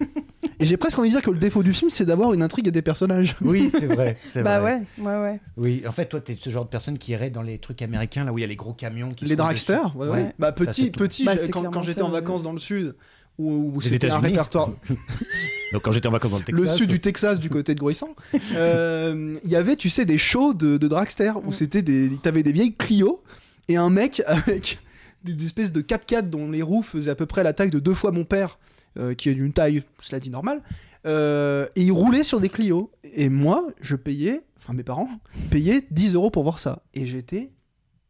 Et 0.61 0.67
j'ai 0.67 0.77
presque 0.77 0.99
envie 0.99 1.09
de 1.09 1.15
dire 1.17 1.23
que 1.23 1.31
le 1.31 1.39
défaut 1.39 1.63
du 1.63 1.73
film, 1.73 1.91
c'est 1.91 2.05
d'avoir 2.05 2.33
une 2.33 2.43
intrigue 2.43 2.69
et 2.69 2.71
des 2.71 2.83
personnages. 2.83 3.35
Oui, 3.41 3.71
c'est 3.71 3.87
vrai. 3.87 4.17
c'est 4.29 4.43
Bah 4.43 4.61
vrai. 4.61 4.83
ouais, 4.99 5.05
ouais, 5.07 5.21
ouais. 5.21 5.41
Oui, 5.57 5.83
en 5.89 5.91
fait, 5.93 6.07
toi, 6.07 6.21
t'es 6.21 6.37
ce 6.39 6.49
genre 6.51 6.65
de 6.65 6.71
personne 6.71 6.97
qui 6.99 7.13
irait 7.13 7.31
dans 7.31 7.43
les 7.43 7.59
trucs 7.59 7.83
américains, 7.83 8.25
là 8.25 8.33
où 8.33 8.39
il 8.39 8.43
y 8.43 8.45
a 8.45 8.47
les 8.47 8.57
gros 8.57 8.73
camions 8.73 9.11
qui 9.11 9.25
Les 9.25 9.37
dragsters, 9.37 9.97
ouais, 9.97 10.07
ouais. 10.09 10.13
Ouais. 10.23 10.35
Bah, 10.39 10.53
petit, 10.53 10.91
petit, 10.91 11.25
Bah, 11.25 11.33
quand, 11.51 11.83
j'étais 11.83 12.01
ça, 12.01 12.05
en 12.07 12.09
ouais. 12.09 12.21
vacances 12.21 12.43
dans 12.45 12.53
le 12.53 12.59
sud, 12.59 12.95
où, 13.39 13.73
où 13.75 13.81
Les 13.81 13.89
c'était 13.91 14.11
un 14.11 14.21
répertoire. 14.21 14.71
Donc 15.73 15.83
quand 15.83 15.93
j'étais 15.93 16.09
en 16.09 16.13
vacances 16.13 16.33
dans 16.33 16.39
le 16.39 16.45
Texas. 16.45 16.61
le 16.73 16.77
sud 16.77 16.89
du 16.89 17.01
Texas, 17.01 17.41
du 17.41 17.49
côté 17.51 17.75
de 17.75 17.81
Gruissant, 17.81 18.15
euh, 18.55 19.37
il 19.43 19.51
y 19.51 19.57
avait, 19.57 19.77
tu 19.77 19.89
sais, 19.89 20.05
des 20.05 20.19
shows 20.19 20.53
de, 20.55 20.77
de 20.77 20.89
dragster 20.89 21.33
où 21.45 21.51
Mm. 21.51 21.53
c'était 21.53 21.83
des. 21.83 22.11
T'avais 22.23 22.43
des 22.43 22.53
vieilles 22.53 22.75
Clio 22.77 23.23
et 23.69 23.77
un 23.77 23.89
mec 23.91 24.23
avec 24.27 24.79
des 25.25 25.45
espèces 25.45 25.73
de 25.73 25.83
4x4 25.83 26.31
dont 26.31 26.51
les 26.51 26.63
roues 26.63 26.83
faisaient 26.83 27.11
à 27.11 27.15
peu 27.15 27.27
près 27.27 27.43
la 27.43 27.53
taille 27.53 27.71
de 27.71 27.79
deux 27.79 27.95
fois 27.95 28.13
mon 28.13 28.25
père, 28.25 28.59
euh, 28.99 29.15
qui 29.15 29.29
est 29.29 29.35
d'une 29.35 29.53
taille, 29.53 29.83
cela 30.01 30.21
dit, 30.21 30.31
normale. 30.31 30.63
Euh, 31.07 31.67
et 31.77 31.83
il 31.83 31.93
roulait 31.93 32.25
sur 32.25 32.41
des 32.41 32.49
Clio. 32.49 32.91
Et 33.05 33.29
moi, 33.29 33.67
je 33.81 33.97
payais, 33.97 34.43
enfin 34.59 34.73
mes 34.73 34.83
parents, 34.83 35.09
payaient 35.51 35.87
10 35.91 36.15
euros 36.15 36.31
pour 36.31 36.43
voir 36.43 36.59
ça. 36.59 36.83
Et 36.95 37.07
j'étais, 37.07 37.51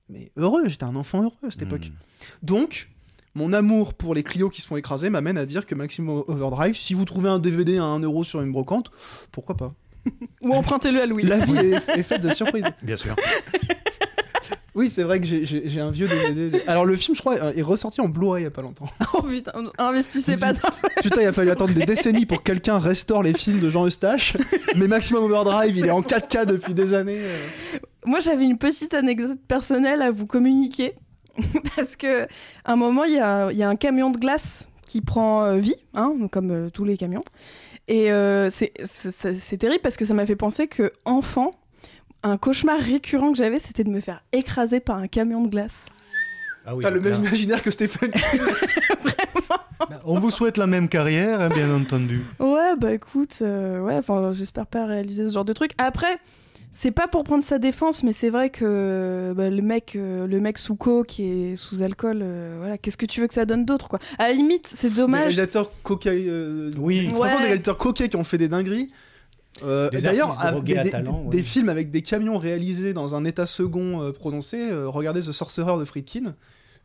mais 0.09 0.31
heureux, 0.37 0.69
j'étais 0.69 0.85
un 0.85 0.97
enfant 0.97 1.23
heureux 1.23 1.33
à 1.47 1.51
cette 1.51 1.63
époque. 1.63 1.87
Hmm. 1.87 2.47
Donc, 2.47 2.91
mon 3.35 3.53
amour 3.53 3.95
pour 3.95 4.15
les 4.15 4.23
Clio 4.23 4.49
qui 4.51 4.61
se 4.61 4.67
font 4.67 4.77
écraser 4.77 5.11
m'amène 5.11 5.39
à 5.39 5.47
dire 5.47 5.67
que 5.67 5.75
Maximum 5.75 6.25
Overdrive, 6.27 6.77
si 6.77 6.95
vous 6.95 7.05
trouvez 7.05 7.29
un 7.29 7.39
DVD 7.39 7.79
à 7.79 7.85
1 7.85 8.01
euro 8.01 8.25
sur 8.25 8.41
une 8.41 8.53
brocante, 8.53 8.91
pourquoi 9.31 9.57
pas? 9.57 9.73
Ou 10.43 10.53
empruntez-le 10.53 11.01
à 11.01 11.07
Louis. 11.07 11.23
La 11.25 11.39
vie 11.39 11.57
est, 11.57 11.99
est 11.99 12.03
faite 12.03 12.23
de 12.23 12.31
surprises. 12.31 12.65
Bien 12.83 12.97
sûr. 12.97 13.15
Oui, 14.81 14.89
c'est 14.89 15.03
vrai 15.03 15.21
que 15.21 15.27
j'ai- 15.27 15.81
un 15.81 15.91
vieux 15.91 16.09
DVD. 16.09 16.63
Alors, 16.67 16.87
le 16.87 16.97
film, 16.97 17.15
je 17.15 17.21
crois, 17.21 17.37
est 17.55 17.61
ressorti 17.63 18.01
en 18.01 18.09
Blu-ray 18.09 18.43
il 18.43 18.45
y 18.45 18.49
a 18.49 18.51
pas 18.51 18.63
longtemps. 18.63 18.87
Oh 19.15 19.23
putain, 19.23 19.53
investissez 19.79 20.37
pas 20.37 20.55
dans... 20.55 20.61
Putain, 21.03 21.21
il 21.21 21.27
a 21.27 21.33
fallu 21.35 21.51
attendre 21.51 21.75
des 21.75 21.85
décennies 21.85 22.25
pour 22.25 22.39
que 22.39 22.45
quelqu'un 22.45 22.79
restaure 22.79 23.23
les 23.23 23.35
films 23.35 23.61
de 23.61 23.69
Jean 23.69 23.85
Eustache. 23.87 24.37
Mais 24.77 24.89
Maximum 24.89 25.25
Overdrive, 25.25 25.77
il 25.77 25.85
est 25.87 25.91
en 25.91 26.01
4K 26.01 26.47
depuis 26.47 26.73
des 26.73 26.95
années. 26.95 27.21
euh. 27.21 27.47
Moi, 28.07 28.21
j'avais 28.21 28.45
une 28.45 28.57
petite 28.57 28.95
anecdote 28.95 29.39
personnelle 29.47 30.01
à 30.01 30.11
vous 30.11 30.27
communiquer. 30.27 30.95
Parce 31.77 31.97
que 31.97 32.23
à 32.65 32.73
un 32.73 32.77
moment, 32.77 33.05
il 33.05 33.13
y, 33.15 33.19
a- 33.19 33.51
il 33.53 33.59
y 33.59 33.63
a 33.63 33.69
un 33.69 33.77
camion 33.77 34.09
de 34.11 34.19
glace 34.19 34.69
qui 34.87 35.03
prend 35.03 35.45
euh, 35.45 35.57
vie, 35.59 35.77
hein, 35.95 36.15
comme 36.33 36.51
euh, 36.51 36.71
tous 36.71 36.85
les 36.85 36.97
camions. 36.97 37.25
Et 37.89 38.11
euh, 38.13 38.51
c'est 38.51 39.57
terrible 39.59 39.81
parce 39.83 39.97
que 39.97 40.05
ça 40.07 40.15
m'a 40.15 40.25
fait 40.25 40.37
penser 40.37 40.69
que, 40.69 40.93
enfant, 41.05 41.51
un 42.23 42.37
cauchemar 42.37 42.79
récurrent 42.81 43.33
que 43.33 43.39
j'avais, 43.39 43.59
c'était 43.59 43.85
de 43.85 43.91
me 43.91 44.01
faire 44.01 44.23
écraser 44.33 44.81
par 44.81 44.97
un 44.99 45.07
camion 45.09 45.43
de 45.43 45.49
glace. 45.49 45.85
Ah 46.67 46.77
oui, 46.77 46.83
T'as 46.83 46.91
le 46.91 47.01
même 47.01 47.13
là- 47.13 47.19
imaginaire 47.19 47.63
que 47.63 47.71
Stéphane. 47.71 48.11
Bah, 49.89 50.01
On 50.05 50.19
vous 50.21 50.31
souhaite 50.31 50.57
la 50.59 50.67
même 50.67 50.89
carrière, 50.89 51.41
hein, 51.41 51.49
bien 51.49 51.75
entendu. 51.75 52.23
Ouais, 52.39 52.77
bah 52.79 52.93
écoute, 52.93 53.39
euh, 53.43 53.81
ouais, 53.81 53.97
enfin, 53.97 54.33
j'espère 54.33 54.67
pas 54.67 54.85
réaliser 54.87 55.27
ce 55.27 55.33
genre 55.33 55.45
de 55.45 55.55
truc. 55.55 55.73
Après, 55.79 56.19
c'est 56.71 56.91
pas 56.91 57.09
pour 57.09 57.25
prendre 57.25 57.43
sa 57.43 57.59
défense, 57.59 58.03
mais 58.05 58.13
c'est 58.13 58.29
vrai 58.31 58.51
que 58.51 59.33
bah, 59.35 59.49
le 59.49 59.63
mec, 59.63 59.95
euh, 59.97 60.27
le 60.27 60.39
mec 60.39 60.59
sous 60.59 60.77
coke 60.77 61.07
qui 61.09 61.25
est 61.25 61.57
sous 61.57 61.83
alcool, 61.83 62.19
euh, 62.23 62.57
voilà, 62.61 62.77
qu'est-ce 62.79 62.99
que 62.99 63.07
tu 63.07 63.21
veux 63.23 63.27
que 63.27 63.35
ça 63.35 63.47
donne 63.47 63.65
d'autre, 63.65 63.89
quoi? 63.89 63.99
À 64.19 64.29
la 64.29 64.35
limite, 64.35 64.67
c'est 64.73 64.91
Des 64.91 64.97
dommage. 64.97 65.21
réalisateurs 65.21 65.73
coca. 65.83 66.11
euh, 66.11 66.71
Oui. 66.77 67.07
Franchement, 67.09 67.23
Ouais. 67.25 67.31
des 67.39 67.45
réalisateurs 67.45 67.79
coquets 67.79 68.09
qui 68.11 68.17
ont 68.17 68.25
fait 68.25 68.39
des 68.39 68.49
dingueries. 68.49 68.91
Euh, 69.65 69.91
D'ailleurs, 69.91 70.37
des, 70.63 70.77
à 70.77 70.83
des- 70.85 70.91
talent, 70.91 71.25
des 71.31 71.39
ouais. 71.39 71.43
films 71.43 71.69
avec 71.69 71.91
des 71.91 72.03
camions 72.03 72.39
réalisés 72.39 72.93
dans 72.95 73.15
un 73.15 73.25
état 73.25 73.47
second 73.47 74.03
euh, 74.03 74.13
prononcé, 74.13 74.69
euh, 74.71 74.89
regardez 74.89 75.21
The 75.21 75.33
Sorcerer 75.33 75.79
de 75.79 75.85
Friedkin. 75.85 76.35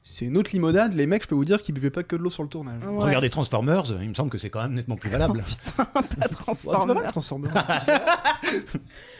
C'est 0.08 0.26
une 0.26 0.38
autre 0.38 0.52
limonade. 0.54 0.94
Les 0.94 1.08
mecs, 1.08 1.24
je 1.24 1.28
peux 1.28 1.34
vous 1.34 1.46
dire 1.46 1.60
qu'ils 1.60 1.74
buvaient 1.74 1.90
pas 1.90 2.04
que 2.04 2.16
de 2.16 2.22
l'eau 2.22 2.30
sur 2.30 2.44
le 2.44 2.50
tournage. 2.50 2.80
Ouais. 2.86 3.04
Regardez 3.06 3.28
Transformers, 3.32 3.86
il 4.04 4.10
me 4.10 4.14
semble 4.14 4.30
que 4.30 4.38
c'est 4.38 4.52
quand 4.52 4.62
même 4.62 4.74
nettement 4.76 4.98
plus 4.98 5.10
valable. 5.10 5.44
Putain, 5.74 5.84
pas 5.86 6.28
Transformers. 6.28 6.96
mal, 6.96 7.08
Transformers. 7.08 7.52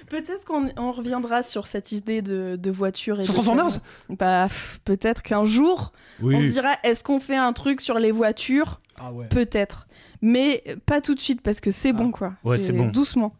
Peut-être 0.10 0.46
qu'on 0.46 0.70
on 0.78 0.92
reviendra 0.92 1.42
sur 1.42 1.66
cette 1.68 1.92
idée 1.92 2.22
de, 2.22 2.56
de 2.56 2.72
voiture. 2.72 3.20
Et 3.20 3.24
Sur 3.24 3.34
Transformers. 3.34 3.80
Bah, 4.10 4.48
peut-être 4.84 5.24
qu'un 5.24 5.46
jour, 5.46 5.92
on 6.22 6.30
se 6.40 6.46
dira 6.52 6.70
est-ce 6.84 7.04
qu'on 7.04 7.20
fait 7.20 7.36
un 7.36 7.54
truc 7.54 7.82
sur 7.82 7.98
les 7.98 8.12
voitures? 8.12 8.80
Ah 9.00 9.12
ouais. 9.12 9.28
Peut-être. 9.30 9.88
Mais 10.22 10.64
pas 10.86 11.02
tout 11.02 11.16
de 11.16 11.20
suite 11.20 11.42
parce 11.42 11.60
que 11.60 11.72
c'est 11.72 11.94
bon, 11.94 12.12
quoi. 12.12 12.34
Ouais, 12.44 12.58
c'est 12.58 12.74
bon. 12.74 12.88
Doucement. 12.88 13.34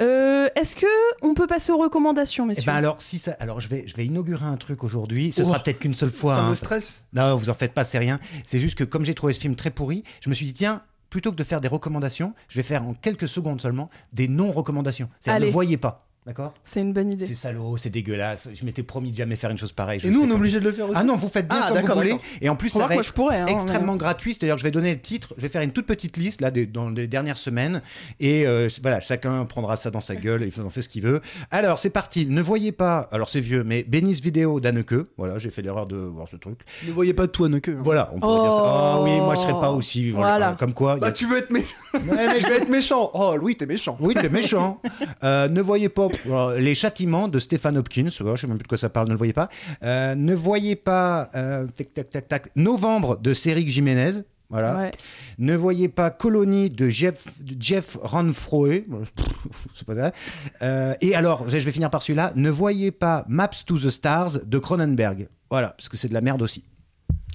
Euh, 0.00 0.48
Est-ce 0.56 0.74
que 0.76 0.86
on 1.22 1.34
peut 1.34 1.46
passer 1.46 1.72
aux 1.72 1.78
recommandations, 1.78 2.44
Eh 2.44 2.48
messieurs 2.48 2.64
ben 2.66 2.74
alors, 2.74 3.00
si 3.02 3.18
ça, 3.18 3.36
alors 3.40 3.60
je 3.60 3.68
vais, 3.68 3.84
je 3.86 3.94
vais 3.94 4.06
inaugurer 4.06 4.44
un 4.46 4.56
truc 4.56 4.84
aujourd'hui. 4.84 5.32
Ce 5.32 5.42
Oh. 5.42 5.46
sera 5.46 5.58
peut-être 5.60 5.78
qu'une 5.80 5.94
seule 5.94 6.10
fois. 6.10 6.36
Ça 6.36 6.42
hein. 6.44 6.50
me 6.50 6.54
stresse. 6.54 7.02
Non, 7.12 7.36
vous 7.36 7.50
en 7.50 7.54
faites 7.54 7.72
pas, 7.74 7.84
c'est 7.84 7.98
rien. 7.98 8.18
C'est 8.44 8.58
juste 8.60 8.76
que 8.78 8.84
comme 8.84 9.04
j'ai 9.04 9.14
trouvé 9.14 9.32
ce 9.32 9.40
film 9.40 9.54
très 9.56 9.70
pourri, 9.70 10.02
je 10.20 10.30
me 10.30 10.34
suis 10.34 10.46
dit 10.46 10.54
tiens, 10.54 10.82
plutôt 11.10 11.30
que 11.30 11.36
de 11.36 11.44
faire 11.44 11.60
des 11.60 11.68
recommandations, 11.68 12.32
je 12.48 12.56
vais 12.56 12.62
faire 12.62 12.82
en 12.84 12.94
quelques 12.94 13.28
secondes 13.28 13.60
seulement 13.60 13.90
des 14.14 14.28
non-recommandations. 14.28 15.08
C'est-à-dire 15.20 15.36
Allez. 15.36 15.46
ne 15.48 15.52
voyez 15.52 15.76
pas, 15.76 16.06
d'accord 16.26 16.54
C'est 16.62 16.80
une 16.80 16.92
bonne 16.92 17.10
idée. 17.10 17.26
C'est 17.26 17.34
salaud, 17.34 17.76
c'est 17.76 17.90
dégueulasse. 17.90 18.48
Je 18.54 18.64
m'étais 18.64 18.82
promis 18.82 19.10
de 19.10 19.16
jamais 19.16 19.36
faire 19.36 19.50
une 19.50 19.58
chose 19.58 19.72
pareille. 19.72 19.98
je 20.00 20.06
Et 20.08 20.10
nous, 20.10 20.22
on 20.22 20.28
est 20.28 20.32
obligé 20.32 20.60
de 20.60 20.64
le 20.64 20.72
faire 20.72 20.86
aussi. 20.86 20.94
Ah 20.98 21.02
non, 21.04 21.16
vous 21.16 21.28
faites 21.28 21.48
bien 21.48 21.58
Ah, 21.60 21.70
comme 21.72 21.86
vous 21.86 21.94
voulez. 21.94 22.16
Et 22.40 22.48
en 22.48 22.56
plus, 22.56 22.70
ça 22.70 22.80
va 22.80 22.86
moi, 22.86 22.94
être 22.96 23.04
je 23.06 23.12
pourrais. 23.12 23.40
hein, 23.40 23.46
extrêmement 23.46 23.96
gratuit. 23.96 24.34
C'est-à-dire 24.34 24.54
que 24.54 24.60
je 24.60 24.64
vais 24.64 24.70
donner 24.70 24.92
le 24.92 25.00
titre, 25.00 25.34
je 25.36 25.42
vais 25.42 25.48
faire 25.48 25.62
une 25.62 25.72
toute 25.72 25.86
petite 25.86 26.16
liste 26.16 26.40
là 26.40 26.50
des- 26.50 26.66
dans 26.66 26.88
les 26.90 27.06
dernières 27.08 27.36
semaines 27.36 27.82
et 28.20 28.46
euh, 28.46 28.68
voilà, 28.82 29.00
chacun 29.00 29.44
prendra 29.44 29.76
ça 29.76 29.90
dans 29.90 30.00
sa 30.00 30.14
gueule, 30.16 30.48
il 30.56 30.62
en 30.62 30.70
fait 30.70 30.82
ce 30.82 30.88
qu'il 30.88 31.02
veut. 31.02 31.20
Alors 31.50 31.78
c'est 31.78 31.90
parti. 31.90 32.26
Ne 32.26 32.40
voyez 32.42 32.72
pas, 32.72 33.08
alors 33.12 33.28
c'est 33.28 33.40
vieux, 33.40 33.64
mais 33.64 33.82
Bénis 33.82 34.20
vidéo 34.22 34.60
d'Anneke. 34.60 34.94
Voilà, 35.18 35.38
j'ai 35.38 35.50
fait 35.50 35.62
l'erreur 35.62 35.86
de 35.86 35.96
voir 35.96 36.28
ce 36.28 36.36
truc. 36.36 36.60
Ne 36.86 36.92
voyez 36.92 37.14
pas 37.14 37.26
tout 37.26 37.44
à 37.44 37.48
Neuqueux. 37.48 37.76
hein. 37.78 37.82
Voilà, 37.84 38.10
on 38.14 38.20
pourrait 38.20 38.42
dire 38.42 38.52
ça. 38.54 38.62
Ah 38.64 38.96
Oh. 39.00 39.04
oui, 39.04 39.16
moi 39.20 39.34
je 39.34 39.40
serais 39.40 39.52
pas 39.52 39.70
aussi. 39.70 40.10
Voilà, 40.10 40.28
Voilà. 40.38 40.56
comme 40.58 40.72
quoi. 40.74 40.92
a- 40.92 40.96
Bah, 40.96 41.12
tu 41.12 41.26
veux 41.26 41.38
être 41.38 41.50
méchant. 41.50 41.66
Ouais, 41.94 42.00
mais 42.32 42.38
je 42.40 42.46
vais 42.46 42.56
être 42.58 42.68
méchant. 42.68 43.10
Oh, 43.14 43.34
Louis, 43.36 43.56
t'es 43.56 43.66
méchant. 43.66 43.96
Oui, 44.00 44.14
t'es 44.14 44.28
méchant. 44.28 44.80
Euh, 45.24 45.48
ne 45.48 45.60
voyez 45.60 45.88
pas 45.88 46.02
alors, 46.24 46.52
les 46.52 46.74
châtiments 46.74 47.28
de 47.28 47.38
Stéphane 47.38 47.76
Hopkins. 47.76 48.04
Ouais, 48.04 48.36
je 48.36 48.40
sais 48.40 48.46
même 48.46 48.58
plus 48.58 48.64
de 48.64 48.68
quoi 48.68 48.78
ça 48.78 48.88
parle. 48.88 49.08
Ne 49.08 49.12
le 49.12 49.18
voyez 49.18 49.32
pas. 49.32 49.48
Euh, 49.82 50.14
ne 50.14 50.34
voyez 50.34 50.76
pas 50.76 51.30
euh, 51.34 51.66
tac, 51.76 51.94
tac, 51.94 52.10
tac, 52.10 52.28
tac, 52.28 52.48
Novembre 52.56 53.18
de 53.18 53.34
Céric 53.34 53.68
Jiménez. 53.68 54.22
Voilà. 54.50 54.76
Ouais. 54.76 54.90
Ne 55.38 55.56
voyez 55.56 55.88
pas 55.88 56.10
Colonie 56.10 56.68
de 56.68 56.90
Jeff, 56.90 57.24
de 57.40 57.56
Jeff 57.58 57.96
Ranfroe. 58.02 58.82
Pas 59.86 59.94
ça. 59.94 60.12
Euh, 60.60 60.94
et 61.00 61.14
alors, 61.14 61.48
je 61.48 61.56
vais 61.56 61.72
finir 61.72 61.88
par 61.88 62.02
celui-là. 62.02 62.32
Ne 62.36 62.50
voyez 62.50 62.90
pas 62.90 63.24
Maps 63.28 63.48
to 63.64 63.78
the 63.78 63.88
Stars 63.88 64.40
de 64.44 64.58
Cronenberg. 64.58 65.28
Voilà, 65.50 65.70
parce 65.70 65.88
que 65.88 65.96
c'est 65.96 66.08
de 66.08 66.14
la 66.14 66.20
merde 66.20 66.42
aussi. 66.42 66.64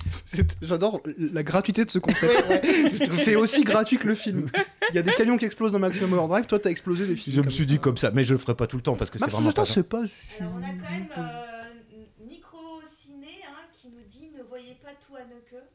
J'adore 0.61 1.01
la 1.17 1.43
gratuité 1.43 1.85
de 1.85 1.89
ce 1.89 1.99
concept. 1.99 2.33
C'est 3.11 3.35
aussi 3.35 3.63
gratuit 3.63 3.97
que 3.97 4.07
le 4.07 4.15
film. 4.15 4.49
Il 4.91 4.95
y 4.95 4.99
a 4.99 5.01
des 5.01 5.13
camions 5.13 5.37
qui 5.37 5.45
explosent 5.45 5.71
dans 5.71 5.79
Maximum 5.79 6.13
Overdrive. 6.13 6.45
Toi, 6.45 6.59
t'as 6.59 6.69
explosé 6.69 7.05
des 7.05 7.15
films. 7.15 7.35
Je 7.35 7.41
me 7.41 7.49
suis 7.49 7.65
dit 7.65 7.79
comme 7.79 7.97
ça, 7.97 8.11
mais 8.11 8.23
je 8.23 8.33
le 8.33 8.37
ferai 8.39 8.55
pas 8.55 8.67
tout 8.67 8.77
le 8.77 8.83
temps 8.83 8.95
parce 8.95 9.09
que 9.09 9.17
c'est 9.19 9.29
vraiment 9.29 9.49
Verstappen, 9.49 9.65
pas. 9.65 9.73
c'est 9.73 9.83
pas. 9.83 10.07
si- 10.07 10.41
Alors, 10.43 10.53
on 10.55 10.63
a 10.63 10.67
quand 10.67 10.91
même 10.91 11.07
euh, 11.17 12.25
Micro 12.27 12.57
Ciné 12.85 13.27
hein, 13.47 13.65
qui 13.73 13.89
nous 13.89 14.03
dit 14.09 14.29
ne 14.37 14.43
voyez 14.43 14.75
pas 14.83 14.91
tout 15.05 15.15
à 15.15 15.21
Neuqueux. 15.25 15.65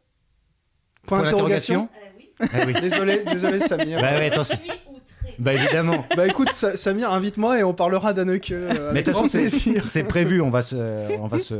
Point 1.06 1.18
Point 1.20 1.30
d'interrogation. 1.30 1.88
Euh, 1.94 2.08
oui. 2.18 2.30
Ah 2.40 2.46
oui. 2.66 2.72
Désolé, 2.80 3.22
désolé 3.24 3.60
Samir. 3.60 4.00
Bah 4.00 4.12
ouais, 4.18 4.26
attention. 4.30 4.56
Bah 5.38 5.52
évidemment. 5.54 6.04
Bah 6.16 6.26
écoute, 6.26 6.52
Sa- 6.52 6.76
Samir, 6.76 7.10
invite-moi 7.12 7.60
et 7.60 7.62
on 7.64 7.74
parlera 7.74 8.12
d'Anneke. 8.12 8.50
euh, 8.52 8.90
Mais 8.92 9.00
avec 9.00 9.06
de 9.06 9.12
toute 9.12 9.14
grand 9.14 9.22
façon, 9.28 9.32
c'est- 9.32 9.60
plaisir. 9.60 9.84
c'est 9.84 10.02
prévu. 10.04 10.40
On 10.40 10.50
va 10.50 10.62
se, 10.62 10.76
on 11.20 11.26
va 11.26 11.38
se. 11.38 11.54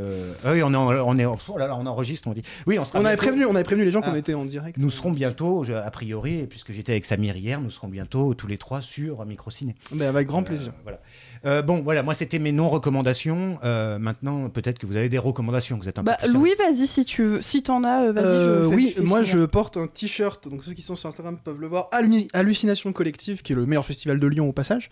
Ah 0.45 0.51
oui, 0.53 0.61
on 0.63 0.73
est, 0.73 0.77
en- 0.77 0.89
on 1.07 1.17
est, 1.17 1.25
oh 1.25 1.37
là 1.57 1.67
là, 1.67 1.75
on 1.75 1.85
enregistre, 1.85 2.27
on 2.27 2.33
dit. 2.33 2.43
Oui, 2.67 2.77
on 2.79 2.85
sera. 2.85 2.99
On 2.99 3.01
avait 3.05 3.15
bientôt- 3.15 3.21
prévenu, 3.23 3.45
on 3.45 3.55
avait 3.55 3.63
prévenu 3.63 3.85
les 3.85 3.91
gens 3.91 4.01
qu'on 4.01 4.13
Ah. 4.13 4.17
était 4.17 4.33
en 4.33 4.45
direct. 4.45 4.77
Nous 4.77 4.91
serons 4.91 5.11
bientôt, 5.11 5.63
je- 5.63 5.73
a 5.73 5.89
priori, 5.91 6.45
puisque 6.49 6.71
j'étais 6.71 6.91
avec 6.93 7.05
Samir 7.05 7.35
hier, 7.35 7.59
nous 7.61 7.71
serons 7.71 7.87
bientôt 7.87 8.33
tous 8.33 8.47
les 8.47 8.57
trois 8.57 8.81
sur 8.81 9.25
Microciné. 9.25 9.75
Bah, 9.91 10.09
avec 10.09 10.27
grand 10.27 10.41
Euh, 10.41 10.45
plaisir. 10.45 10.71
voilà. 10.83 10.99
Euh, 11.45 11.61
bon, 11.61 11.81
voilà, 11.81 12.03
moi 12.03 12.13
c'était 12.13 12.39
mes 12.39 12.51
non-recommandations. 12.51 13.57
Euh, 13.63 13.99
maintenant, 13.99 14.49
peut-être 14.49 14.79
que 14.79 14.85
vous 14.85 14.95
avez 14.95 15.09
des 15.09 15.17
recommandations, 15.17 15.77
que 15.77 15.83
vous 15.83 15.89
êtes 15.89 15.97
un 15.99 16.03
Bah, 16.03 16.13
peu 16.13 16.25
plus 16.27 16.31
sérieux. 16.31 16.39
Louis, 16.39 16.53
vas-y 16.57 16.87
si 16.87 17.03
tu 17.05 17.23
veux. 17.23 17.41
Si 17.41 17.63
t'en 17.63 17.83
as, 17.83 18.03
euh, 18.05 18.11
vas-y. 18.13 18.25
Euh, 18.25 18.69
fais- 18.69 18.75
oui, 18.75 18.93
fais 18.95 19.01
moi 19.03 19.23
je 19.23 19.39
porte 19.45 19.77
un 19.77 19.87
t-shirt, 19.87 20.47
donc 20.47 20.63
ceux 20.63 20.73
qui 20.73 20.81
sont 20.81 20.95
sur 20.95 21.09
Instagram 21.09 21.37
peuvent 21.43 21.59
le 21.59 21.67
voir, 21.67 21.89
Halluci- 21.91 22.29
Hallucination 22.33 22.93
Collective, 22.93 23.41
qui 23.41 23.53
est 23.53 23.55
le 23.55 23.65
meilleur 23.65 23.85
festival 23.85 24.19
de 24.19 24.27
Lyon 24.27 24.47
au 24.49 24.53
passage. 24.53 24.89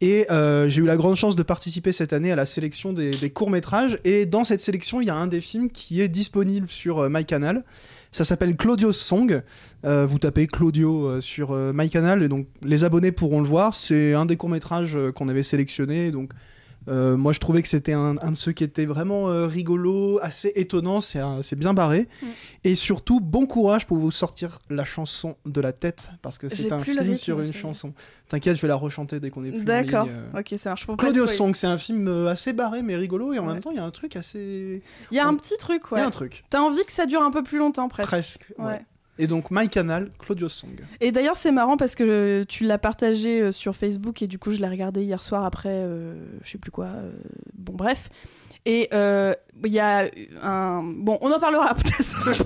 Et 0.00 0.30
euh, 0.30 0.68
j'ai 0.68 0.82
eu 0.82 0.86
la 0.86 0.96
grande 0.96 1.16
chance 1.16 1.34
de 1.36 1.42
participer 1.42 1.92
cette 1.92 2.12
année 2.12 2.30
à 2.32 2.36
la 2.36 2.46
sélection 2.46 2.92
des, 2.92 3.10
des 3.10 3.30
courts-métrages. 3.30 3.98
Et 4.04 4.26
dans 4.26 4.44
cette 4.44 4.60
sélection, 4.60 5.00
il 5.00 5.06
y 5.06 5.10
a 5.10 5.16
un 5.16 5.26
des 5.26 5.40
films 5.40 5.70
qui 5.70 6.00
est 6.00 6.08
disponible 6.08 6.68
sur 6.68 7.00
euh, 7.00 7.08
MyCanal. 7.10 7.64
Ça 8.10 8.24
s'appelle 8.24 8.56
Claudio's 8.56 8.96
Song. 8.96 9.42
Euh, 9.84 10.06
vous 10.06 10.18
tapez 10.18 10.46
Claudio 10.46 11.06
euh, 11.06 11.20
sur 11.20 11.52
euh, 11.52 11.72
MyCanal, 11.74 12.22
et 12.22 12.28
donc 12.28 12.46
les 12.62 12.84
abonnés 12.84 13.12
pourront 13.12 13.40
le 13.40 13.48
voir. 13.48 13.74
C'est 13.74 14.14
un 14.14 14.26
des 14.26 14.36
courts-métrages 14.36 14.98
qu'on 15.14 15.28
avait 15.28 15.42
sélectionné. 15.42 16.10
Donc 16.10 16.32
euh, 16.88 17.16
moi, 17.16 17.32
je 17.32 17.38
trouvais 17.40 17.62
que 17.62 17.68
c'était 17.68 17.92
un, 17.92 18.16
un 18.20 18.30
de 18.32 18.36
ceux 18.36 18.52
qui 18.52 18.64
était 18.64 18.86
vraiment 18.86 19.28
euh, 19.28 19.46
rigolo, 19.46 20.18
assez 20.22 20.52
étonnant. 20.56 21.00
C'est 21.00 21.56
bien 21.56 21.74
barré. 21.74 22.08
Et 22.64 22.74
surtout, 22.74 23.20
bon 23.20 23.46
courage 23.46 23.86
pour 23.86 23.98
vous 23.98 24.10
sortir 24.10 24.58
la 24.70 24.84
chanson 24.84 25.36
de 25.46 25.60
la 25.60 25.72
tête, 25.72 26.10
parce 26.22 26.38
que 26.38 26.48
c'est 26.48 26.72
un 26.72 26.78
film 26.82 26.98
rythme, 27.00 27.14
sur 27.16 27.40
une 27.40 27.52
chanson. 27.52 27.92
T'inquiète, 28.28 28.56
je 28.56 28.62
vais 28.62 28.68
la 28.68 28.74
rechanter 28.74 29.20
dès 29.20 29.30
qu'on 29.30 29.42
est 29.44 29.50
plus 29.50 29.64
D'accord. 29.64 30.06
euh. 30.10 30.38
Ok, 30.40 30.54
ça 30.58 30.70
marche. 30.70 30.82
Spoiler. 30.82 31.26
Song, 31.28 31.54
c'est 31.54 31.66
un 31.66 31.78
film 31.78 32.08
euh, 32.08 32.28
assez 32.28 32.52
barré 32.52 32.82
mais 32.82 32.96
rigolo, 32.96 33.32
et 33.32 33.38
en 33.38 33.46
Ouais. 33.46 33.54
même 33.54 33.62
temps, 33.62 33.70
il 33.70 33.76
y 33.76 33.80
a 33.80 33.84
un 33.84 33.90
truc 33.90 34.16
assez. 34.16 34.82
Il 35.10 35.16
y 35.16 35.20
a 35.20 35.26
on- 35.26 35.30
un 35.30 35.34
petit 35.34 35.56
truc, 35.58 35.82
Il 35.90 35.94
ouais. 35.94 36.00
y 36.00 36.02
a 36.02 36.06
un 36.06 36.10
truc. 36.10 36.44
T'as 36.50 36.60
envie 36.60 36.84
que 36.84 36.92
ça 36.92 37.06
dure 37.06 37.22
un 37.22 37.30
peu 37.30 37.42
plus 37.42 37.58
longtemps, 37.58 37.88
presque. 37.88 38.08
Presque. 38.08 38.46
ouais. 38.58 38.64
Ouais. 38.66 38.84
Et 39.18 39.26
donc, 39.26 39.50
My 39.50 39.68
Canal, 39.68 40.10
Claudio's 40.18 40.52
Song. 40.52 40.76
Et 41.00 41.10
d'ailleurs, 41.10 41.36
c'est 41.36 41.50
marrant 41.50 41.76
parce 41.76 41.94
que 41.94 42.04
euh, 42.04 42.44
tu 42.48 42.64
l'as 42.64 42.78
partagé 42.78 43.40
euh, 43.40 43.52
sur 43.52 43.74
Facebook 43.74 44.22
et 44.22 44.28
du 44.28 44.38
coup, 44.38 44.52
je 44.52 44.58
l'ai 44.58 44.68
regardé 44.68 45.02
hier 45.02 45.20
soir 45.20 45.44
après, 45.44 45.70
euh, 45.72 46.14
je 46.44 46.50
sais 46.50 46.58
plus 46.58 46.70
quoi. 46.70 46.88
bon, 47.54 47.72
bref. 47.74 48.10
Et 48.64 48.88
il 48.92 49.72
y 49.72 49.80
a 49.80 50.08
un. 50.42 50.82
Bon, 50.82 51.18
on 51.20 51.32
en 51.32 51.40
parlera 51.40 51.74
peut-être. 51.74 52.44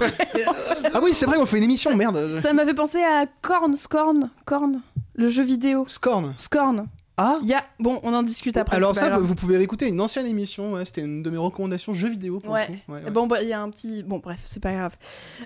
ah 0.94 1.00
oui, 1.02 1.10
c'est 1.12 1.26
vrai, 1.26 1.36
on 1.36 1.46
fait 1.46 1.58
une 1.58 1.64
émission, 1.64 1.94
merde. 1.96 2.36
Ça 2.40 2.52
m'a 2.52 2.64
fait 2.64 2.74
penser 2.74 3.02
à 3.02 3.26
Korn, 3.26 3.76
Scorn, 3.76 4.30
Korn, 4.44 4.80
le 5.14 5.28
jeu 5.28 5.42
vidéo. 5.42 5.84
Scorn. 5.88 6.34
Scorn. 6.38 6.86
Ah 7.18 7.36
Il 7.42 7.48
y 7.48 7.54
a. 7.54 7.62
Bon, 7.78 8.00
on 8.04 8.14
en 8.14 8.22
discute 8.22 8.56
après. 8.56 8.76
Alors 8.76 8.94
ça, 8.96 9.10
vous 9.18 9.34
pouvez 9.34 9.56
réécouter 9.58 9.86
une 9.86 10.00
ancienne 10.00 10.26
émission, 10.26 10.72
ouais, 10.72 10.84
c'était 10.84 11.02
une 11.02 11.22
de 11.22 11.30
mes 11.30 11.36
recommandations 11.36 11.92
jeux 11.92 12.08
vidéo. 12.08 12.38
Pour 12.38 12.52
Ouais. 12.52 12.68
le. 12.88 12.94
Ouais, 12.94 13.02
ouais. 13.04 13.10
Bon, 13.10 13.26
bah, 13.26 13.42
il 13.42 13.48
y 13.48 13.52
a 13.52 13.60
un 13.60 13.68
petit. 13.70 14.02
Bon, 14.02 14.18
bref, 14.18 14.40
c'est 14.44 14.62
pas 14.62 14.72
grave. 14.72 14.96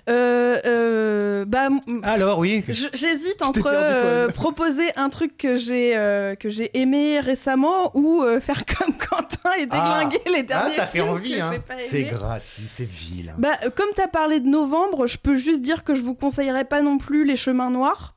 Euh, 0.09 0.57
euh, 0.65 1.45
bah, 1.45 1.67
Alors, 2.03 2.39
oui. 2.39 2.63
J'hésite 2.67 3.41
entre 3.41 3.67
euh, 3.67 4.29
proposer 4.29 4.85
un 4.95 5.09
truc 5.09 5.37
que 5.37 5.57
j'ai 5.57 5.97
euh, 5.97 6.35
que 6.35 6.49
j'ai 6.49 6.77
aimé 6.79 7.19
récemment 7.19 7.91
ou 7.95 8.23
euh, 8.23 8.39
faire 8.39 8.63
comme 8.77 8.95
Quentin 8.95 9.51
et 9.59 9.65
déglinguer 9.65 10.21
les 10.33 10.43
derniers 10.43 10.71
Ah, 10.73 10.75
ça 10.75 10.85
fait 10.85 10.99
films 10.99 11.09
envie, 11.11 11.39
hein. 11.41 11.51
C'est 11.85 12.03
gratuit, 12.03 12.63
c'est 12.69 12.87
vilain. 12.87 13.33
Bah, 13.37 13.49
euh, 13.65 13.69
comme 13.75 13.89
t'as 13.95 14.07
parlé 14.07 14.39
de 14.39 14.47
novembre, 14.47 15.05
je 15.07 15.17
peux 15.17 15.35
juste 15.35 15.61
dire 15.61 15.83
que 15.83 15.93
je 15.93 16.03
vous 16.03 16.15
conseillerais 16.15 16.65
pas 16.65 16.81
non 16.81 16.97
plus 16.97 17.25
Les 17.25 17.35
Chemins 17.35 17.69
Noirs, 17.71 18.15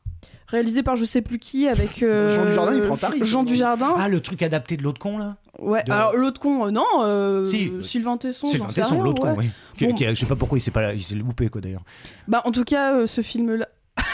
réalisé 0.51 0.83
par 0.83 0.97
je 0.97 1.05
sais 1.05 1.23
plus 1.23 1.39
qui 1.39 1.69
avec 1.69 2.03
euh, 2.03 2.35
Jean 2.37 2.45
Dujardin, 2.47 2.75
il 2.75 2.83
prend 2.83 2.97
Paris, 2.97 3.21
Jean 3.23 3.43
Dujardin. 3.45 3.95
Ah, 3.97 4.09
le 4.09 4.21
truc 4.21 4.43
adapté 4.43 4.77
de 4.77 4.83
l'autre 4.83 4.99
con, 5.01 5.19
là 5.19 5.37
ouais. 5.59 5.83
de- 5.85 5.93
Alors 5.93 6.17
l'autre 6.17 6.41
con, 6.41 6.67
euh, 6.67 6.71
non. 6.71 6.85
euh, 7.03 7.45
Si. 7.45 7.73
Sylvain 7.81 8.17
Tesson. 8.17 8.47
Sais 8.47 8.59
Tesson, 8.75 9.03
l'autre 9.03 9.23
ouais. 9.25 9.35
con, 9.35 9.39
oui. 9.39 9.51
Qui- 9.77 9.87
Bon. 9.87 9.95
qui- 9.95 10.05
je 10.07 10.15
sais 10.15 10.27
pas 10.27 10.37
pourquoi 10.37 10.59
il 10.59 10.61
s'est 10.61 10.71
pas, 10.71 10.93
il 10.93 11.03
s'est 11.03 11.15
loupé, 11.15 11.49
quoi, 11.49 11.61
d'ailleurs. 11.61 11.85
Bah, 12.29 12.43
en 12.45 12.51
tout 12.53 12.65
cas, 12.65 12.95
euh, 12.95 13.07
ce 13.07 13.21
film-là. 13.23 13.69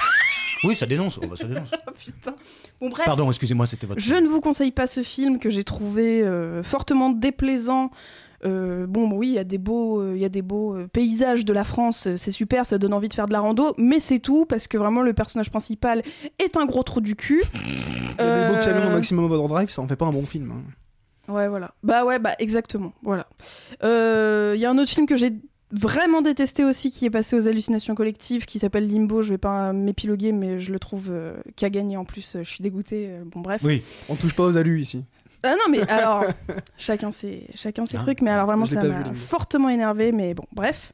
Oui, 0.64 0.74
ça 0.74 0.86
dénonce. 0.86 1.18
oh, 1.22 1.26
bah, 1.26 1.36
ça 1.38 1.44
dénonce. 1.46 1.68
Putain. 2.04 2.34
Bon 2.80 2.88
bref. 2.88 3.04
Pardon, 3.04 3.28
excusez-moi, 3.28 3.66
c'était 3.66 3.86
votre. 3.86 4.00
Je 4.00 4.14
ne 4.16 4.26
vous 4.26 4.40
conseille 4.40 4.72
pas 4.72 4.86
ce 4.86 5.02
film 5.02 5.38
que 5.38 5.50
j'ai 5.50 5.64
trouvé 5.64 6.22
euh, 6.22 6.62
fortement 6.62 7.10
déplaisant. 7.10 7.90
Euh, 8.44 8.86
bon, 8.86 9.10
oui, 9.12 9.28
il 9.28 9.34
y 9.34 9.38
a 9.38 9.44
des 9.44 9.58
beaux, 9.58 10.00
euh, 10.00 10.12
il 10.14 10.20
y 10.20 10.24
a 10.24 10.28
des 10.28 10.42
beaux 10.42 10.74
euh, 10.74 10.86
paysages 10.92 11.44
de 11.44 11.52
la 11.52 11.64
France, 11.64 12.08
c'est 12.16 12.30
super, 12.30 12.66
ça 12.66 12.76
donne 12.78 12.92
envie 12.92 13.08
de 13.08 13.14
faire 13.14 13.26
de 13.26 13.32
la 13.32 13.40
rando, 13.40 13.74
mais 13.78 13.98
c'est 14.00 14.18
tout 14.18 14.44
parce 14.46 14.66
que 14.66 14.76
vraiment 14.76 15.02
le 15.02 15.12
personnage 15.14 15.50
principal 15.50 16.02
est 16.38 16.56
un 16.56 16.66
gros 16.66 16.82
trou 16.82 17.00
du 17.00 17.16
cul. 17.16 17.42
Il 18.18 18.24
y 18.24 18.28
a 18.28 18.48
des 18.48 18.54
beaux 18.54 18.60
camions 18.62 18.88
au 18.88 18.92
Maximum 18.92 19.24
Overdrive, 19.30 19.70
ça 19.70 19.82
en 19.82 19.88
fait 19.88 19.96
pas 19.96 20.06
un 20.06 20.12
bon 20.12 20.24
film. 20.24 20.50
hein. 20.52 21.32
Ouais, 21.32 21.48
voilà. 21.48 21.72
Bah 21.82 22.04
ouais, 22.04 22.18
bah 22.20 22.34
exactement. 22.38 22.92
Voilà. 23.02 23.26
Euh, 23.82 24.52
Il 24.54 24.60
y 24.60 24.64
a 24.64 24.70
un 24.70 24.78
autre 24.78 24.90
film 24.90 25.06
que 25.06 25.16
j'ai 25.16 25.32
vraiment 25.72 26.22
détesté 26.22 26.64
aussi 26.64 26.90
qui 26.90 27.04
est 27.06 27.10
passé 27.10 27.36
aux 27.36 27.48
hallucinations 27.48 27.94
collectives 27.94 28.44
qui 28.46 28.58
s'appelle 28.58 28.86
Limbo. 28.88 29.22
Je 29.22 29.30
vais 29.30 29.38
pas 29.38 29.72
m'épiloguer, 29.72 30.32
mais 30.32 30.60
je 30.60 30.72
le 30.72 30.78
trouve 30.78 31.08
euh, 31.10 31.36
qui 31.56 31.64
a 31.64 31.70
gagné 31.70 31.96
en 31.96 32.04
plus. 32.04 32.36
euh, 32.36 32.44
Je 32.44 32.48
suis 32.50 32.62
dégoûtée. 32.62 33.08
euh, 33.10 33.22
bon 33.26 33.40
bref. 33.40 33.60
Oui. 33.64 33.82
On 34.08 34.14
touche 34.16 34.34
pas 34.34 34.44
aux 34.44 34.56
alus 34.56 34.80
ici. 34.80 35.04
Ah 35.42 35.54
non, 35.54 35.70
mais 35.70 35.80
alors, 35.90 36.24
chacun 36.76 37.10
ses, 37.10 37.46
chacun 37.54 37.86
ses 37.86 37.96
Hein 37.96 38.00
trucs, 38.00 38.20
mais 38.22 38.30
alors 38.30 38.46
vraiment, 38.46 38.66
ça 38.66 38.82
m'a 38.82 39.14
fortement 39.14 39.68
énervé, 39.68 40.12
mais 40.12 40.34
bon, 40.34 40.44
bref. 40.52 40.92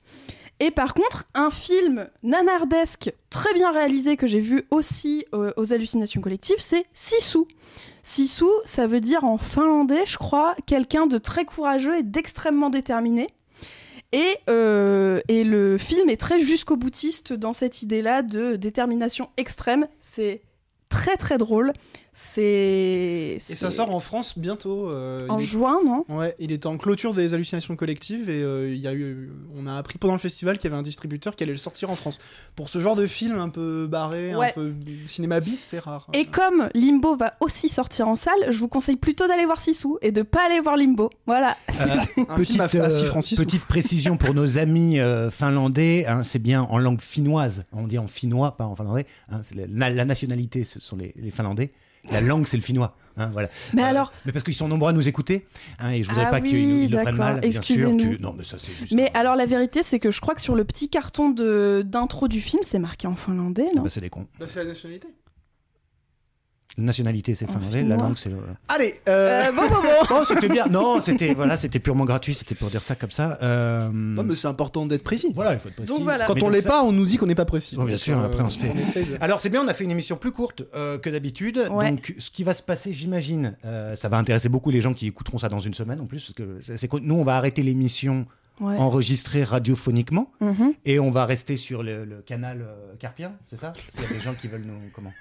Et 0.61 0.71
par 0.71 0.95
contre, 0.95 1.25
un 1.35 1.51
film 1.51 2.07
nanardesque 2.23 3.13
très 3.31 3.53
bien 3.55 3.73
réalisé 3.73 4.17
que 4.17 4.27
j'ai 4.27 4.41
vu 4.41 4.63
aussi 4.71 5.25
aux 5.33 5.73
hallucinations 5.73 6.21
collectives, 6.21 6.59
c'est 6.61 6.85
Sisu. 6.93 7.41
Sisu, 8.05 8.45
ça 8.65 8.87
veut 8.87 9.01
dire 9.01 9.25
en 9.25 9.39
finlandais, 9.39 10.05
je 10.07 10.19
crois, 10.19 10.55
quelqu'un 10.67 11.07
de 11.07 11.19
très 11.19 11.45
courageux 11.45 11.97
et 11.99 12.03
d'extrêmement 12.03 12.71
déterminé. 12.71 13.27
Et, 14.13 14.37
euh, 14.51 15.21
et 15.29 15.43
le 15.43 15.79
film 15.79 16.11
est 16.11 16.19
très 16.21 16.39
jusqu'au 16.39 16.77
boutiste 16.77 17.33
dans 17.33 17.53
cette 17.53 17.83
idée-là 17.83 18.23
de 18.23 18.57
détermination 18.57 19.31
extrême. 19.39 19.87
C'est 19.99 20.43
très 20.89 21.17
très 21.17 21.39
drôle. 21.39 21.73
C'est. 22.15 23.37
Et 23.37 23.39
ça 23.41 23.71
sort 23.71 23.95
en 23.95 24.01
France 24.01 24.39
bientôt. 24.39 24.91
euh, 24.91 25.27
en 25.29 25.39
est- 25.39 25.43
juin, 25.43 25.79
non? 25.85 26.05
Ouais, 26.09 26.35
il 26.39 26.53
était 26.53 26.67
en 26.67 26.77
clôture 26.77 27.15
des 27.15 27.33
hallucinations 27.35 27.75
collectives 27.75 28.29
et 28.29 28.43
euh, 28.43 28.73
il 28.73 28.81
y 28.81 28.87
a 28.87 28.93
eu, 28.93 29.31
on 29.57 29.67
a 29.67 29.77
appris 29.77 29.97
pendant 29.99 30.13
le 30.13 30.19
festival 30.19 30.59
qu'il 30.59 30.69
y 30.71 30.73
avait 30.73 30.79
un 30.79 30.83
distributeur 30.83 31.35
qui 31.37 31.43
allait 31.43 31.53
le 31.53 31.59
sortir 31.59 31.91
en 31.91 31.97
France. 31.97 32.19
Pour 32.55 32.69
ce 32.69 32.79
genre 32.81 32.97
de 32.97 33.07
film 33.07 33.39
un 33.39 33.49
peu 33.49 33.87
barré, 33.87 34.35
Ouais. 34.37 34.49
un 34.49 34.53
peu 34.53 34.73
cinéma 35.07 35.41
bis, 35.41 35.59
c'est 35.61 35.79
rare. 35.79 36.07
Et 36.13 36.25
comme 36.27 36.69
Limbo 36.75 37.17
va 37.17 37.35
aussi 37.41 37.69
sortir 37.69 38.09
en 38.09 38.17
salle, 38.17 38.51
je 38.51 38.59
vous 38.59 38.69
conseille 38.69 38.97
plutôt 38.97 39.27
d'aller 39.27 39.47
voir 39.47 39.61
Sisu 39.61 39.89
et 40.03 40.13
de 40.13 40.23
pas 40.23 40.47
aller 40.47 40.61
voir 40.61 40.77
Limbo. 40.77 41.11
Voilà. 41.27 41.57
Euh, 41.71 42.25
petite, 42.37 42.61
à, 42.61 42.65
à 42.65 42.75
euh, 42.77 43.21
petite 43.37 43.65
précision 43.65 44.17
pour 44.19 44.35
nos 44.35 44.59
amis 44.59 45.01
euh, 45.01 45.31
finlandais, 45.31 46.05
hein, 46.07 46.23
c'est 46.23 46.39
bien 46.41 46.63
en 46.65 46.79
langue 46.79 47.01
finnoise. 47.01 47.65
On 47.73 47.87
dit 47.87 47.99
en 47.99 48.07
finnois, 48.07 48.57
pas 48.57 48.65
en 48.65 48.75
finlandais. 48.75 49.07
hein, 49.31 49.41
la, 49.73 49.89
la 49.91 50.05
nationalité, 50.05 50.65
ce 50.65 50.79
sont 50.81 50.97
les, 50.97 51.15
les 51.17 51.31
Finlandais. 51.31 51.73
La 52.11 52.21
langue, 52.21 52.47
c'est 52.47 52.57
le 52.57 52.63
finnois. 52.63 52.97
hein, 53.17 53.31
voilà. 53.33 53.49
Mais 53.75 53.83
Euh, 53.83 53.87
alors, 53.87 54.13
mais 54.27 54.33
parce 54.33 54.43
qu'ils 54.45 54.55
sont 54.55 54.67
nombreux 54.69 54.91
à 54.91 54.93
nous 54.93 55.07
écouter, 55.07 55.47
hein, 55.79 55.91
et 55.91 56.03
je 56.03 56.09
voudrais 56.09 56.25
Ah 56.27 56.31
pas 56.31 56.41
qu'ils 56.41 56.57
oui, 56.57 56.85
ils 56.87 56.91
le 56.91 57.03
prennent 57.03 57.15
mal. 57.17 57.41
Bien 57.41 57.51
sûr, 57.51 57.59
Excusez-nous. 57.59 58.17
tu- 58.17 58.21
Non, 58.21 58.35
mais 58.37 58.43
ça 58.45 58.57
c'est 58.59 58.75
juste. 58.75 58.93
mais 58.95 59.11
un- 59.15 59.21
alors 59.21 59.37
la 59.37 59.47
vérité, 59.47 59.83
c'est 59.83 59.99
que 60.01 60.11
je 60.11 60.21
crois 60.21 60.35
que 60.35 60.41
sur 60.41 60.55
le 60.57 60.65
petit 60.65 60.89
carton 60.89 61.31
de 61.31 61.83
d'intro 61.87 62.27
du 62.27 62.41
film, 62.41 62.63
c'est 62.65 62.79
marqué 62.81 63.07
en 63.07 63.15
finlandais, 63.15 63.67
Ah 63.71 63.77
non 63.77 63.83
bah, 63.83 63.91
c'est 63.91 64.01
des 64.01 64.11
cons. 64.11 64.27
Bah, 64.41 64.47
c'est 64.49 64.61
la 64.61 64.67
nationalité. 64.71 65.09
La 66.79 66.85
nationalité, 66.85 67.35
c'est 67.35 67.47
finlandais. 67.47 67.83
La 67.83 67.97
langue, 67.97 68.17
c'est. 68.17 68.31
le- 68.31 68.37
Allez, 68.69 68.95
euh, 69.09 69.49
Euh, 69.49 69.53
bon, 69.53 69.63
bon, 69.69 69.83
bon. 69.83 70.07
Oh, 70.11 70.23
c'était 70.27 70.49
bien. 70.49 70.67
Non, 70.67 71.01
c'était 71.03 71.35
voilà, 71.35 71.57
c'était 71.59 71.79
purement 71.79 72.05
gratuit. 72.07 72.33
C'était 72.35 72.55
pour 72.55 72.71
dire 72.71 72.81
ça 72.83 72.95
comme 72.95 73.11
ça. 73.11 73.39
Euh, 73.43 73.91
non, 73.93 74.23
mais 74.23 74.35
c'est 74.35 74.49
important 74.49 74.87
d'être 74.87 75.05
précis. 75.05 75.33
Voilà, 75.35 75.53
il 75.53 75.59
faut 75.59 75.69
être 75.69 75.77
précis. 75.77 75.93
Donc 75.93 76.03
voilà. 76.03 76.27
Quand 76.27 76.35
Mais 76.35 76.43
on 76.43 76.47
donc 76.47 76.55
l'est 76.55 76.63
ça- 76.63 76.71
pas, 76.71 76.83
on 76.83 76.93
nous 76.93 77.05
dit 77.05 77.19
qu'on 77.19 77.27
n'est 77.27 77.35
pas 77.35 77.45
précis. 77.45 77.77
Bon, 77.77 77.85
bien 77.85 77.99
sûr, 77.99 78.19
après, 78.19 78.43
on 78.43 78.49
se 78.49 78.59
fait- 78.59 78.69
essaye 78.83 79.05
de- 79.05 79.17
Alors 79.21 79.39
c'est 79.39 79.51
bien, 79.51 79.63
on 79.63 79.69
a 79.69 79.75
fait 79.75 79.85
une 79.85 79.91
émission 79.91 80.17
plus 80.17 80.33
courte 80.33 80.63
euh, 80.75 80.97
que 80.99 81.11
d'habitude. 81.11 81.69
Ouais. 81.71 81.91
Donc 81.91 82.15
ce 82.19 82.31
qui 82.31 82.43
va 82.43 82.55
se 82.55 82.63
passer, 82.63 82.93
j'imagine, 82.95 83.55
euh, 83.67 83.95
ça 83.95 84.09
va 84.09 84.17
intéresser 84.17 84.49
beaucoup 84.49 84.71
les 84.71 84.81
gens 84.81 84.95
qui 84.95 85.07
écouteront 85.07 85.39
ça 85.39 85.51
dans 85.51 85.61
une 85.61 85.75
semaine 85.75 86.01
en 86.01 86.07
plus, 86.07 86.21
parce 86.23 86.35
que 86.35 86.59
c'est- 86.63 86.79
c'est 86.79 86.89
que 86.89 86.97
nous 86.97 87.15
on 87.17 87.25
va 87.25 87.37
arrêter 87.37 87.63
l'émission 87.63 88.25
Ouais. 88.61 88.77
enregistrée 88.79 89.45
radiophoniquement 89.45 90.31
Mhm. 90.41 90.73
et 90.87 90.99
on 91.01 91.11
va 91.11 91.27
rester 91.27 91.57
sur 91.57 91.83
le, 91.83 92.05
le 92.05 92.17
canal 92.25 92.63
euh, 92.63 92.95
carpien, 92.99 93.33
c'est 93.47 93.57
ça? 93.59 93.73
S'il 93.91 94.03
y 94.03 94.07
a 94.07 94.09
des 94.11 94.21
gens 94.21 94.35
qui 94.41 94.47
veulent 94.49 94.65
nous 94.67 94.75
comment? 94.95 95.13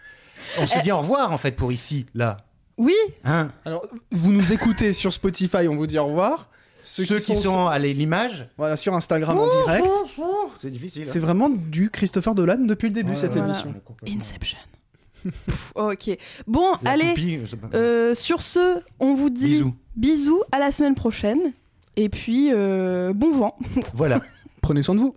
On 0.59 0.67
se 0.67 0.75
Eh. 0.77 0.81
dit 0.81 0.91
au 0.91 0.97
revoir 0.99 1.31
en 1.31 1.37
fait 1.37 1.51
pour 1.51 1.71
ici, 1.71 2.05
là. 2.13 2.37
Oui, 2.77 2.95
Hein 3.23 3.51
Alors, 3.65 3.85
vous 4.11 4.31
nous 4.31 4.51
écoutez 4.53 4.93
sur 4.93 5.13
Spotify, 5.13 5.67
on 5.69 5.75
vous 5.75 5.87
dit 5.87 5.99
au 5.99 6.05
revoir. 6.07 6.49
Ceux, 6.83 7.03
qui, 7.19 7.35
sont, 7.35 7.67
à 7.67 7.77
l'image, 7.77 8.47
voilà, 8.57 8.75
sur 8.75 8.95
Instagram 8.95 9.37
en 9.37 9.47
direct. 9.63 9.87
c'est 10.59 10.71
difficile. 10.71 11.05
C'est 11.05 11.19
vraiment 11.19 11.47
du 11.49 11.91
Christopher 11.91 12.33
Dolan 12.33 12.57
depuis 12.61 12.87
le 12.87 12.93
début, 12.95 13.11
Ouais, 13.11 13.15
cette 13.15 13.33
Voilà. 13.35 13.49
émission. 13.53 13.75
Inception. 14.07 14.57
Pff, 15.23 15.71
ok. 15.75 16.17
Bon, 16.47 16.71
La 16.81 16.91
allez. 16.91 17.09
toupie, 17.09 17.39
euh, 17.75 18.15
sur 18.15 18.41
ce, 18.41 18.81
on 18.99 19.13
vous 19.13 19.29
dit 19.29 19.45
Bisous. 19.61 19.75
bisous 19.95 20.43
à 20.51 20.57
la 20.57 20.71
semaine 20.71 20.95
prochaine. 20.95 21.53
Et 21.97 22.09
puis, 22.09 22.49
euh, 22.51 23.13
bon 23.13 23.31
vent. 23.31 23.55
Voilà. 23.93 24.19
Prenez 24.61 24.81
soin 24.81 24.95
de 24.95 25.01
vous. 25.01 25.15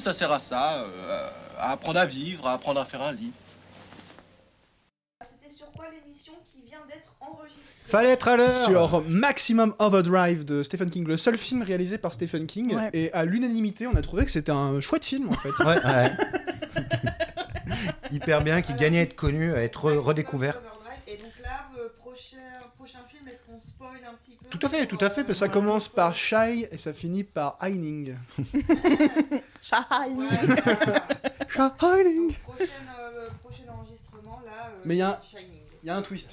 Ça 0.00 0.14
sert 0.14 0.32
à 0.32 0.38
ça, 0.38 0.82
euh, 0.84 1.28
à 1.58 1.72
apprendre 1.72 1.98
à 2.00 2.06
vivre, 2.06 2.46
à 2.46 2.54
apprendre 2.54 2.80
à 2.80 2.84
faire 2.84 3.02
un 3.02 3.12
lit. 3.12 3.32
C'était 5.24 5.52
sur 5.54 5.70
quoi 5.72 5.86
l'émission 5.90 6.32
qui 6.50 6.62
vient 6.66 6.80
d'être 6.88 7.12
enregistrée? 7.20 7.62
Fallait 7.86 8.10
être 8.10 8.28
à 8.28 8.36
l'heure. 8.36 8.50
Sur 8.50 9.02
Maximum 9.08 9.74
Overdrive 9.78 10.44
de 10.44 10.62
Stephen 10.62 10.88
King, 10.90 11.06
le 11.06 11.16
seul 11.16 11.36
film 11.36 11.62
réalisé 11.62 11.98
par 11.98 12.12
Stephen 12.14 12.46
King. 12.46 12.74
Ouais. 12.74 12.90
Et 12.92 13.12
à 13.12 13.24
l'unanimité, 13.24 13.86
on 13.86 13.94
a 13.96 14.02
trouvé 14.02 14.24
que 14.24 14.30
c'était 14.30 14.52
un 14.52 14.80
chouette 14.80 15.04
film 15.04 15.28
en 15.30 15.34
fait. 15.34 15.50
Ouais, 15.64 15.76
ouais. 15.84 16.12
Hyper 18.10 18.42
bien, 18.42 18.62
qui 18.62 18.74
gagnait 18.74 18.98
à 19.00 19.02
être 19.02 19.16
connu, 19.16 19.52
à 19.54 19.62
être 19.62 19.90
re- 19.90 19.96
redécouvert. 19.98 20.60
Et 21.06 21.16
donc 21.16 21.32
là, 21.42 21.66
euh, 21.78 21.88
prochain, 21.98 22.36
prochain 22.76 22.98
film, 23.10 23.26
est-ce 23.28 23.42
qu'on 23.42 23.58
spoil 23.60 24.00
un 24.08 24.14
petit 24.14 24.36
peu 24.41 24.41
Tout 24.58 24.66
à 24.66 24.68
fait, 24.68 24.86
tout 24.86 24.98
à 25.00 25.10
fait, 25.10 25.24
parce 25.24 25.38
Ça 25.38 25.48
commence 25.48 25.88
par 25.88 26.14
Shy 26.14 26.66
et 26.70 26.76
ça 26.76 26.92
finit 26.92 27.24
par 27.24 27.56
Heining. 27.62 28.14
Shine. 28.36 28.52
Shining 31.48 32.34
Prochain, 32.42 32.64
euh, 33.00 33.28
prochain 33.42 33.62
enregistrement, 33.72 34.40
là. 34.44 34.68
euh, 34.68 34.80
Mais 34.84 34.94
il 34.94 34.98
y 34.98 35.02
a 35.02 35.08
un- 35.10 35.20
Shining. 35.22 35.60
Il 35.82 35.86
y 35.88 35.90
a 35.90 35.96
un 35.96 36.02
twist. 36.02 36.30